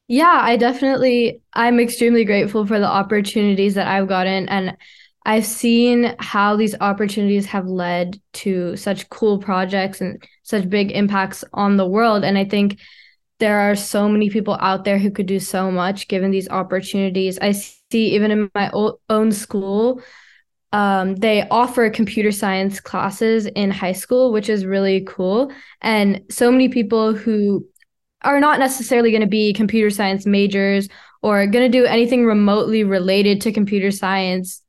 Yeah, 0.09 0.39
I 0.43 0.57
definitely 0.57 1.41
I'm 1.55 1.81
extremely 1.81 2.25
grateful 2.25 2.67
for 2.67 2.79
the 2.79 2.89
opportunities 2.89 3.75
that 3.75 3.89
I've 3.89 4.09
gotten 4.09 4.49
and 4.49 4.77
I've 5.25 5.47
seen 5.47 6.15
how 6.19 6.57
these 6.57 6.75
opportunities 6.81 7.47
have 7.47 7.67
led 7.67 8.21
to 8.35 8.77
such 8.77 9.09
cool 9.09 9.39
projects 9.39 10.01
and 10.01 10.23
such 10.43 10.69
big 10.69 10.91
impacts 10.91 11.45
on 11.53 11.77
the 11.77 11.87
world 11.87 12.25
and 12.25 12.37
I 12.37 12.45
think 12.45 12.79
there 13.41 13.59
are 13.59 13.75
so 13.75 14.09
many 14.09 14.31
people 14.31 14.57
out 14.61 14.85
there 14.85 14.99
who 14.99 15.11
could 15.11 15.27
do 15.27 15.41
so 15.41 15.71
much 15.71 16.09
given 16.09 16.31
these 16.31 16.49
opportunities. 16.49 17.39
I 17.41 17.51
see 17.51 18.15
even 18.15 18.31
in 18.31 18.51
my 18.55 18.71
own 19.11 19.33
school 19.33 20.01
um, 20.73 21.15
they 21.15 21.47
offer 21.51 21.89
computer 21.89 22.33
science 22.33 22.81
classes 22.81 23.47
in 23.47 23.71
high 23.71 23.93
school, 23.93 24.33
which 24.33 24.49
is 24.49 24.67
really 24.67 25.03
cool. 25.07 25.53
And 25.81 26.23
so 26.31 26.51
many 26.51 26.69
people 26.69 27.15
who 27.15 27.65
are 28.23 28.41
not 28.41 28.59
necessarily 28.59 29.13
going 29.13 29.21
to 29.21 29.29
be 29.29 29.53
computer 29.53 29.89
science 29.89 30.27
majors 30.27 30.89
or 31.23 31.47
going 31.47 31.71
to 31.71 31.79
do 31.79 31.85
anything 31.85 32.27
remotely 32.27 32.83
related 32.83 33.41
to 33.43 33.53
computer 33.53 33.93
science 33.93 34.64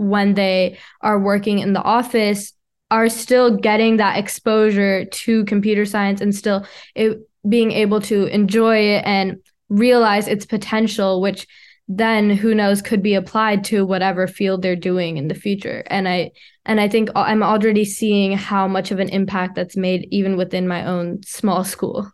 when 0.00 0.34
they 0.34 0.78
are 1.02 1.18
working 1.18 1.58
in 1.58 1.74
the 1.74 1.82
office 1.82 2.52
are 2.90 3.08
still 3.08 3.56
getting 3.56 3.98
that 3.98 4.18
exposure 4.18 5.04
to 5.04 5.44
computer 5.44 5.84
science 5.84 6.20
and 6.20 6.34
still 6.34 6.66
it, 6.94 7.18
being 7.48 7.70
able 7.70 8.00
to 8.00 8.24
enjoy 8.26 8.78
it 8.78 9.04
and 9.04 9.36
realize 9.68 10.26
its 10.26 10.46
potential 10.46 11.20
which 11.20 11.46
then 11.92 12.30
who 12.30 12.54
knows 12.54 12.82
could 12.82 13.02
be 13.02 13.14
applied 13.14 13.64
to 13.64 13.84
whatever 13.84 14.28
field 14.28 14.62
they're 14.62 14.76
doing 14.76 15.16
in 15.16 15.26
the 15.26 15.34
future. 15.34 15.82
And 15.88 16.08
i 16.08 16.30
and 16.64 16.80
i 16.80 16.88
think 16.88 17.10
i'm 17.14 17.42
already 17.42 17.84
seeing 17.84 18.32
how 18.32 18.68
much 18.68 18.90
of 18.90 19.00
an 19.00 19.08
impact 19.08 19.54
that's 19.54 19.76
made 19.76 20.06
even 20.10 20.36
within 20.36 20.68
my 20.68 20.84
own 20.86 21.22
small 21.24 21.64
school 21.64 22.10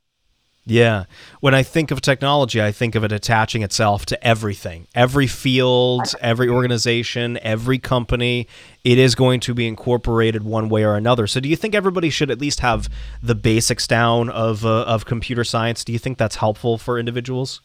yeah. 0.68 1.04
When 1.38 1.54
I 1.54 1.62
think 1.62 1.92
of 1.92 2.00
technology, 2.00 2.60
I 2.60 2.72
think 2.72 2.96
of 2.96 3.04
it 3.04 3.12
attaching 3.12 3.62
itself 3.62 4.04
to 4.06 4.26
everything. 4.26 4.88
Every 4.96 5.28
field, 5.28 6.12
every 6.20 6.48
organization, 6.48 7.38
every 7.40 7.78
company, 7.78 8.48
it 8.82 8.98
is 8.98 9.14
going 9.14 9.38
to 9.40 9.54
be 9.54 9.68
incorporated 9.68 10.42
one 10.42 10.68
way 10.68 10.84
or 10.84 10.96
another. 10.96 11.28
So 11.28 11.38
do 11.38 11.48
you 11.48 11.54
think 11.54 11.76
everybody 11.76 12.10
should 12.10 12.32
at 12.32 12.40
least 12.40 12.60
have 12.60 12.88
the 13.22 13.36
basics 13.36 13.86
down 13.86 14.28
of 14.28 14.66
uh, 14.66 14.82
of 14.82 15.04
computer 15.04 15.44
science? 15.44 15.84
Do 15.84 15.92
you 15.92 16.00
think 16.00 16.18
that's 16.18 16.36
helpful 16.36 16.78
for 16.78 16.98
individuals? 16.98 17.60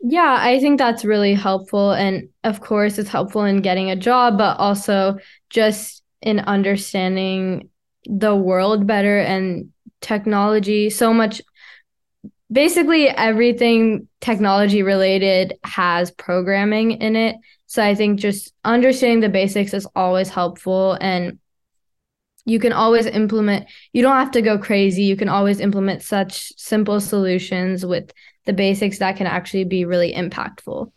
Yeah, 0.00 0.36
I 0.38 0.60
think 0.60 0.78
that's 0.78 1.04
really 1.04 1.34
helpful 1.34 1.90
and 1.90 2.28
of 2.44 2.60
course 2.60 2.98
it's 2.98 3.08
helpful 3.08 3.44
in 3.44 3.62
getting 3.62 3.90
a 3.90 3.96
job, 3.96 4.38
but 4.38 4.58
also 4.58 5.18
just 5.50 6.04
in 6.20 6.38
understanding 6.38 7.68
the 8.06 8.36
world 8.36 8.86
better 8.86 9.18
and 9.18 9.70
technology 10.00 10.90
so 10.90 11.14
much 11.14 11.40
basically 12.52 13.08
everything 13.08 14.06
technology 14.20 14.82
related 14.82 15.54
has 15.64 16.10
programming 16.10 16.92
in 16.92 17.16
it. 17.16 17.36
So 17.66 17.82
I 17.82 17.94
think 17.94 18.20
just 18.20 18.52
understanding 18.64 19.20
the 19.20 19.28
basics 19.28 19.72
is 19.72 19.86
always 19.96 20.28
helpful 20.28 20.98
and 21.00 21.38
you 22.44 22.58
can 22.58 22.72
always 22.72 23.06
implement 23.06 23.66
you 23.92 24.02
don't 24.02 24.16
have 24.16 24.32
to 24.32 24.42
go 24.42 24.58
crazy. 24.58 25.04
You 25.04 25.16
can 25.16 25.28
always 25.28 25.60
implement 25.60 26.02
such 26.02 26.52
simple 26.58 27.00
solutions 27.00 27.86
with 27.86 28.12
the 28.44 28.52
basics 28.52 28.98
that 28.98 29.16
can 29.16 29.26
actually 29.26 29.64
be 29.64 29.84
really 29.84 30.12
impactful. 30.12 30.90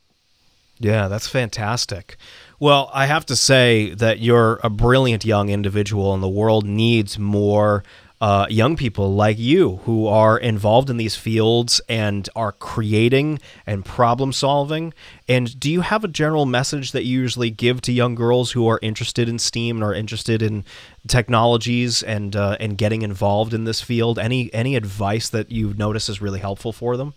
Yeah, 0.79 1.07
that's 1.07 1.27
fantastic. 1.27 2.17
Well, 2.59 2.89
I 2.93 3.05
have 3.05 3.25
to 3.27 3.35
say 3.35 3.93
that 3.93 4.19
you're 4.19 4.59
a 4.63 4.69
brilliant 4.69 5.23
young 5.23 5.49
individual, 5.49 6.13
and 6.13 6.21
the 6.21 6.27
world 6.27 6.65
needs 6.65 7.17
more 7.17 7.83
uh, 8.21 8.47
young 8.49 8.75
people 8.75 9.13
like 9.13 9.37
you 9.37 9.77
who 9.83 10.07
are 10.07 10.37
involved 10.37 10.89
in 10.89 10.97
these 10.97 11.15
fields 11.15 11.81
and 11.89 12.29
are 12.35 12.53
creating 12.53 13.39
and 13.65 13.83
problem 13.83 14.31
solving. 14.31 14.93
And 15.27 15.59
do 15.59 15.69
you 15.69 15.81
have 15.81 16.03
a 16.03 16.07
general 16.07 16.45
message 16.45 16.91
that 16.93 17.03
you 17.03 17.19
usually 17.19 17.49
give 17.49 17.81
to 17.81 17.91
young 17.91 18.15
girls 18.15 18.51
who 18.51 18.67
are 18.67 18.79
interested 18.81 19.27
in 19.27 19.37
STEAM 19.37 19.77
and 19.77 19.83
are 19.83 19.93
interested 19.93 20.41
in 20.41 20.63
technologies 21.07 22.01
and 22.03 22.35
uh, 22.35 22.57
and 22.59 22.77
getting 22.77 23.01
involved 23.01 23.53
in 23.53 23.65
this 23.65 23.81
field? 23.81 24.17
Any 24.17 24.53
any 24.53 24.75
advice 24.75 25.29
that 25.29 25.51
you 25.51 25.73
notice 25.73 26.07
is 26.07 26.21
really 26.21 26.39
helpful 26.39 26.71
for 26.71 26.95
them? 26.95 27.13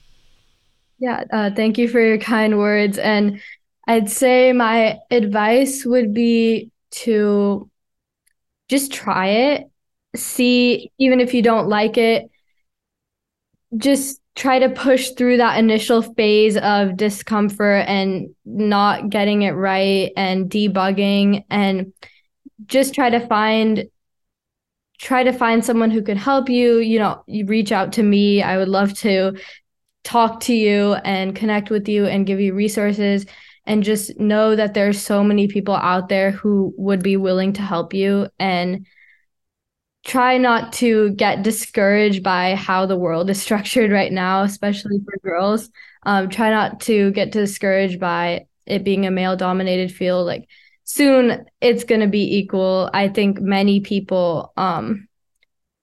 Yeah, 0.98 1.22
uh, 1.32 1.50
thank 1.54 1.78
you 1.78 1.88
for 1.88 2.00
your 2.00 2.18
kind 2.18 2.58
words. 2.58 2.98
And 2.98 3.40
I'd 3.86 4.10
say 4.10 4.52
my 4.52 4.98
advice 5.12 5.84
would 5.84 6.12
be 6.12 6.72
to 6.90 7.70
just 8.68 8.92
try 8.92 9.28
it 9.28 9.70
see 10.16 10.90
even 10.98 11.20
if 11.20 11.34
you 11.34 11.42
don't 11.42 11.68
like 11.68 11.98
it 11.98 12.30
just 13.76 14.20
try 14.34 14.60
to 14.60 14.68
push 14.68 15.10
through 15.10 15.36
that 15.38 15.58
initial 15.58 16.00
phase 16.00 16.56
of 16.56 16.96
discomfort 16.96 17.84
and 17.88 18.28
not 18.44 19.10
getting 19.10 19.42
it 19.42 19.50
right 19.50 20.12
and 20.16 20.48
debugging 20.48 21.44
and 21.50 21.92
just 22.66 22.94
try 22.94 23.10
to 23.10 23.26
find 23.26 23.84
try 24.98 25.22
to 25.22 25.32
find 25.32 25.64
someone 25.64 25.90
who 25.90 26.02
can 26.02 26.16
help 26.16 26.48
you. 26.48 26.78
You 26.78 27.00
know 27.00 27.22
you 27.26 27.46
reach 27.46 27.72
out 27.72 27.92
to 27.94 28.02
me. 28.02 28.42
I 28.42 28.58
would 28.58 28.68
love 28.68 28.94
to 28.98 29.36
talk 30.04 30.40
to 30.40 30.54
you 30.54 30.94
and 30.94 31.34
connect 31.34 31.70
with 31.70 31.88
you 31.88 32.06
and 32.06 32.26
give 32.26 32.40
you 32.40 32.54
resources 32.54 33.26
and 33.66 33.82
just 33.82 34.18
know 34.18 34.56
that 34.56 34.72
there's 34.72 35.00
so 35.00 35.22
many 35.22 35.48
people 35.48 35.74
out 35.74 36.08
there 36.08 36.30
who 36.30 36.72
would 36.78 37.02
be 37.02 37.16
willing 37.16 37.52
to 37.54 37.62
help 37.62 37.92
you 37.92 38.28
and 38.38 38.86
try 40.08 40.38
not 40.38 40.72
to 40.72 41.10
get 41.10 41.42
discouraged 41.42 42.22
by 42.22 42.54
how 42.54 42.86
the 42.86 42.96
world 42.96 43.28
is 43.30 43.40
structured 43.42 43.92
right 43.92 44.10
now, 44.10 44.42
especially 44.42 44.98
for 45.04 45.18
girls. 45.22 45.70
Um, 46.02 46.30
try 46.30 46.50
not 46.50 46.80
to 46.82 47.12
get 47.12 47.30
discouraged 47.30 48.00
by 48.00 48.46
it 48.66 48.84
being 48.84 49.06
a 49.06 49.10
male 49.10 49.36
dominated 49.36 49.92
field. 49.92 50.26
Like 50.26 50.48
soon 50.84 51.44
it's 51.60 51.84
going 51.84 52.00
to 52.00 52.06
be 52.06 52.38
equal. 52.38 52.90
I 52.92 53.08
think 53.08 53.40
many 53.40 53.80
people, 53.80 54.52
um, 54.56 55.08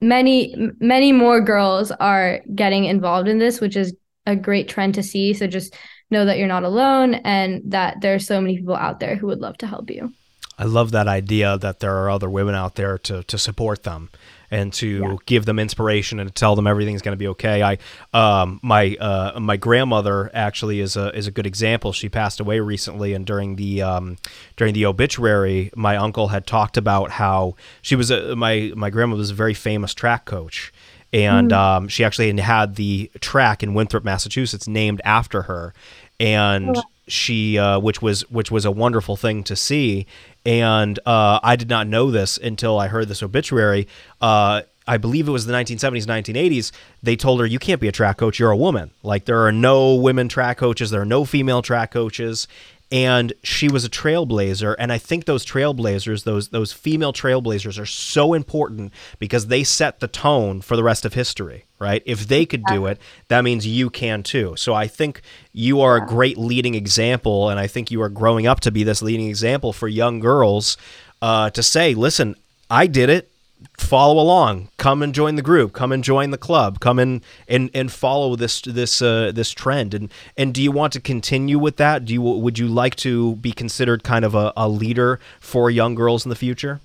many, 0.00 0.54
many 0.80 1.12
more 1.12 1.40
girls 1.40 1.92
are 1.92 2.40
getting 2.54 2.84
involved 2.84 3.28
in 3.28 3.38
this, 3.38 3.60
which 3.60 3.76
is 3.76 3.94
a 4.26 4.34
great 4.34 4.68
trend 4.68 4.94
to 4.94 5.02
see. 5.02 5.32
So 5.34 5.46
just 5.46 5.76
know 6.10 6.24
that 6.24 6.38
you're 6.38 6.48
not 6.48 6.64
alone 6.64 7.14
and 7.14 7.62
that 7.70 8.00
there 8.00 8.14
are 8.14 8.20
so 8.20 8.40
many 8.40 8.56
people 8.56 8.74
out 8.74 8.98
there 8.98 9.14
who 9.14 9.28
would 9.28 9.40
love 9.40 9.56
to 9.58 9.66
help 9.66 9.90
you. 9.90 10.12
I 10.58 10.64
love 10.64 10.90
that 10.92 11.06
idea 11.06 11.58
that 11.58 11.80
there 11.80 11.96
are 11.96 12.10
other 12.10 12.30
women 12.30 12.54
out 12.54 12.76
there 12.76 12.98
to 12.98 13.22
to 13.24 13.38
support 13.38 13.82
them 13.82 14.10
and 14.50 14.72
to 14.72 14.86
yeah. 14.86 15.16
give 15.26 15.44
them 15.44 15.58
inspiration 15.58 16.20
and 16.20 16.28
to 16.28 16.32
tell 16.32 16.54
them 16.54 16.66
everything's 16.66 17.02
going 17.02 17.12
to 17.12 17.18
be 17.18 17.28
okay. 17.28 17.62
I 17.62 17.78
um, 18.14 18.60
my 18.62 18.96
uh, 18.96 19.38
my 19.40 19.56
grandmother 19.56 20.30
actually 20.32 20.80
is 20.80 20.96
a 20.96 21.16
is 21.16 21.26
a 21.26 21.30
good 21.30 21.46
example. 21.46 21.92
She 21.92 22.08
passed 22.08 22.40
away 22.40 22.60
recently, 22.60 23.12
and 23.12 23.26
during 23.26 23.56
the 23.56 23.82
um, 23.82 24.16
during 24.56 24.74
the 24.74 24.86
obituary, 24.86 25.70
my 25.74 25.96
uncle 25.96 26.28
had 26.28 26.46
talked 26.46 26.76
about 26.76 27.10
how 27.12 27.54
she 27.82 27.96
was 27.96 28.10
a, 28.10 28.36
my 28.36 28.72
my 28.74 28.90
grandmother 28.90 29.20
was 29.20 29.30
a 29.30 29.34
very 29.34 29.54
famous 29.54 29.94
track 29.94 30.24
coach. 30.24 30.72
And 31.12 31.52
mm. 31.52 31.56
um, 31.56 31.88
she 31.88 32.04
actually 32.04 32.36
had 32.40 32.74
the 32.74 33.10
track 33.20 33.62
in 33.62 33.74
Winthrop, 33.74 34.04
Massachusetts, 34.04 34.66
named 34.66 35.00
after 35.04 35.42
her, 35.42 35.72
and 36.18 36.76
oh. 36.76 36.82
She, 37.08 37.58
uh, 37.58 37.78
which 37.78 38.02
was 38.02 38.28
which 38.30 38.50
was 38.50 38.64
a 38.64 38.70
wonderful 38.70 39.16
thing 39.16 39.44
to 39.44 39.56
see 39.56 40.06
and 40.46 41.00
uh, 41.04 41.40
I 41.42 41.56
did 41.56 41.68
not 41.68 41.88
know 41.88 42.12
this 42.12 42.38
until 42.38 42.78
I 42.78 42.86
heard 42.86 43.08
this 43.08 43.22
obituary. 43.22 43.88
Uh, 44.20 44.62
I 44.86 44.96
believe 44.96 45.26
it 45.26 45.32
was 45.32 45.44
the 45.44 45.52
1970s, 45.52 46.06
1980s. 46.06 46.70
They 47.02 47.16
told 47.16 47.40
her, 47.40 47.46
"You 47.46 47.58
can't 47.58 47.80
be 47.80 47.88
a 47.88 47.92
track 47.92 48.18
coach. 48.18 48.38
You're 48.38 48.52
a 48.52 48.56
woman. 48.56 48.92
Like 49.02 49.24
there 49.24 49.44
are 49.44 49.50
no 49.50 49.96
women 49.96 50.28
track 50.28 50.58
coaches. 50.58 50.90
There 50.90 51.00
are 51.00 51.06
no 51.06 51.24
female 51.24 51.62
track 51.62 51.90
coaches." 51.90 52.46
And 52.92 53.32
she 53.42 53.68
was 53.68 53.84
a 53.84 53.90
trailblazer 53.90 54.74
and 54.78 54.92
i 54.92 54.98
think 54.98 55.24
those 55.24 55.44
trailblazers 55.44 56.24
those 56.24 56.48
those 56.48 56.72
female 56.72 57.12
trailblazers 57.12 57.80
are 57.80 57.86
so 57.86 58.32
important 58.32 58.92
because 59.18 59.48
they 59.48 59.64
set 59.64 60.00
the 60.00 60.08
tone 60.08 60.60
for 60.60 60.76
the 60.76 60.84
rest 60.84 61.04
of 61.04 61.14
history 61.14 61.64
right? 61.78 62.02
If 62.06 62.26
they 62.28 62.46
could 62.46 62.64
do 62.64 62.86
it 62.86 62.98
that 63.28 63.42
means 63.42 63.66
you 63.66 63.90
can 63.90 64.22
too. 64.22 64.54
So 64.56 64.74
i 64.74 64.86
think 64.86 65.22
you 65.52 65.80
are 65.80 65.96
a 65.96 66.00
great 66.00 66.38
leading 66.38 66.74
example 66.74 67.48
and 67.48 67.58
i 67.60 67.66
think 67.66 67.90
you 67.90 68.00
are 68.02 68.08
growing 68.08 68.46
up 68.46 68.60
to 68.60 68.70
be 68.70 68.84
this 68.84 69.02
leading 69.02 69.28
example 69.28 69.72
for 69.72 69.88
young 69.88 70.20
girls 70.20 70.76
uh, 71.22 71.50
to 71.50 71.62
say 71.62 71.94
listen 71.94 72.34
i 72.70 72.86
did 72.86 73.08
it 73.08 73.30
follow 73.78 74.20
along. 74.20 74.68
Come 74.76 75.02
and 75.02 75.14
join 75.14 75.36
the 75.36 75.42
group. 75.42 75.72
Come 75.72 75.92
and 75.92 76.02
join 76.02 76.30
the 76.30 76.38
club. 76.38 76.80
Come 76.80 76.98
in 76.98 77.22
and 77.48 77.70
and 77.74 77.90
follow 77.90 78.36
this 78.36 78.60
this 78.62 79.02
uh, 79.02 79.32
this 79.34 79.50
trend. 79.50 79.94
And 79.94 80.10
and 80.36 80.54
do 80.54 80.62
you 80.62 80.72
want 80.72 80.92
to 80.94 81.00
continue 81.00 81.58
with 81.58 81.76
that? 81.76 82.04
Do 82.04 82.12
you 82.12 82.22
would 82.22 82.58
you 82.58 82.68
like 82.68 82.96
to 82.96 83.36
be 83.36 83.52
considered 83.52 84.02
kind 84.02 84.24
of 84.24 84.34
a, 84.34 84.52
a 84.56 84.68
leader 84.68 85.20
for 85.40 85.70
young 85.70 85.94
girls 85.94 86.24
in 86.24 86.30
the 86.30 86.36
future? 86.36 86.80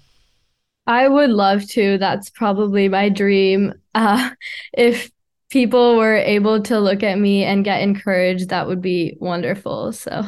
I 0.87 1.07
would 1.07 1.29
love 1.29 1.67
to. 1.69 1.97
That's 1.97 2.29
probably 2.29 2.89
my 2.89 3.09
dream. 3.09 3.73
Uh, 3.93 4.29
if 4.71 5.11
people 5.49 5.97
were 5.97 6.15
able 6.15 6.61
to 6.61 6.79
look 6.79 7.03
at 7.03 7.19
me 7.19 7.43
and 7.43 7.65
get 7.65 7.81
encouraged 7.81 8.47
that 8.47 8.65
would 8.67 8.81
be 8.81 9.17
wonderful. 9.19 9.91
So 9.91 10.23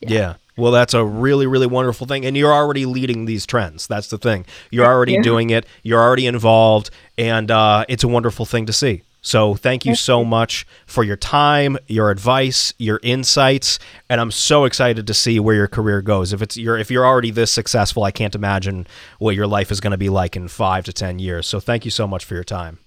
yeah. 0.00 0.08
yeah. 0.08 0.34
Well, 0.58 0.72
that's 0.72 0.92
a 0.92 1.04
really, 1.04 1.46
really 1.46 1.68
wonderful 1.68 2.06
thing. 2.06 2.26
And 2.26 2.36
you're 2.36 2.52
already 2.52 2.84
leading 2.84 3.26
these 3.26 3.46
trends. 3.46 3.86
That's 3.86 4.08
the 4.08 4.18
thing. 4.18 4.44
You're 4.70 4.86
already 4.86 5.20
doing 5.20 5.50
it, 5.50 5.66
you're 5.84 6.00
already 6.00 6.26
involved, 6.26 6.90
and 7.16 7.50
uh, 7.50 7.84
it's 7.88 8.02
a 8.02 8.08
wonderful 8.08 8.44
thing 8.44 8.66
to 8.66 8.72
see. 8.72 9.02
So, 9.20 9.54
thank 9.54 9.84
you 9.84 9.94
so 9.94 10.24
much 10.24 10.66
for 10.86 11.02
your 11.02 11.16
time, 11.16 11.76
your 11.86 12.10
advice, 12.10 12.72
your 12.78 13.00
insights, 13.02 13.78
and 14.08 14.20
I'm 14.20 14.30
so 14.30 14.64
excited 14.64 15.06
to 15.06 15.14
see 15.14 15.40
where 15.40 15.56
your 15.56 15.66
career 15.66 16.00
goes. 16.02 16.32
If 16.32 16.40
it's 16.40 16.56
you're 16.56 16.78
if 16.78 16.90
you're 16.90 17.04
already 17.04 17.32
this 17.32 17.50
successful, 17.50 18.04
I 18.04 18.10
can't 18.10 18.34
imagine 18.34 18.86
what 19.18 19.34
your 19.34 19.46
life 19.46 19.72
is 19.72 19.80
going 19.80 19.90
to 19.90 19.98
be 19.98 20.08
like 20.08 20.36
in 20.36 20.48
5 20.48 20.84
to 20.84 20.92
10 20.92 21.18
years. 21.18 21.46
So, 21.46 21.58
thank 21.58 21.84
you 21.84 21.90
so 21.90 22.06
much 22.06 22.24
for 22.24 22.34
your 22.34 22.44
time. 22.44 22.78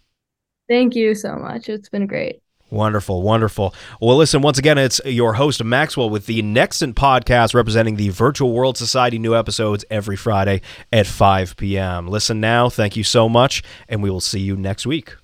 Thank 0.70 0.96
you 0.96 1.16
so 1.16 1.36
much. 1.36 1.68
It's 1.68 1.90
been 1.90 2.08
great. 2.08 2.41
Wonderful, 2.72 3.22
wonderful. 3.22 3.76
Well, 4.00 4.16
listen, 4.16 4.42
once 4.42 4.58
again, 4.58 4.78
it's 4.78 5.02
your 5.04 5.34
host, 5.34 5.62
Maxwell, 5.62 6.10
with 6.10 6.26
the 6.26 6.42
Nextant 6.42 6.94
podcast 6.96 7.54
representing 7.54 7.98
the 7.98 8.10
Virtual 8.10 8.54
World 8.54 8.78
Society. 8.78 9.20
New 9.20 9.36
episodes 9.36 9.84
every 9.92 10.16
Friday 10.16 10.62
at 10.92 11.06
5 11.06 11.58
p.m. 11.58 12.08
Listen 12.08 12.40
now. 12.40 12.70
Thank 12.70 12.96
you 12.96 13.04
so 13.04 13.28
much, 13.28 13.62
and 13.90 14.02
we 14.02 14.10
will 14.10 14.22
see 14.22 14.40
you 14.40 14.56
next 14.56 14.88
week. 14.88 15.21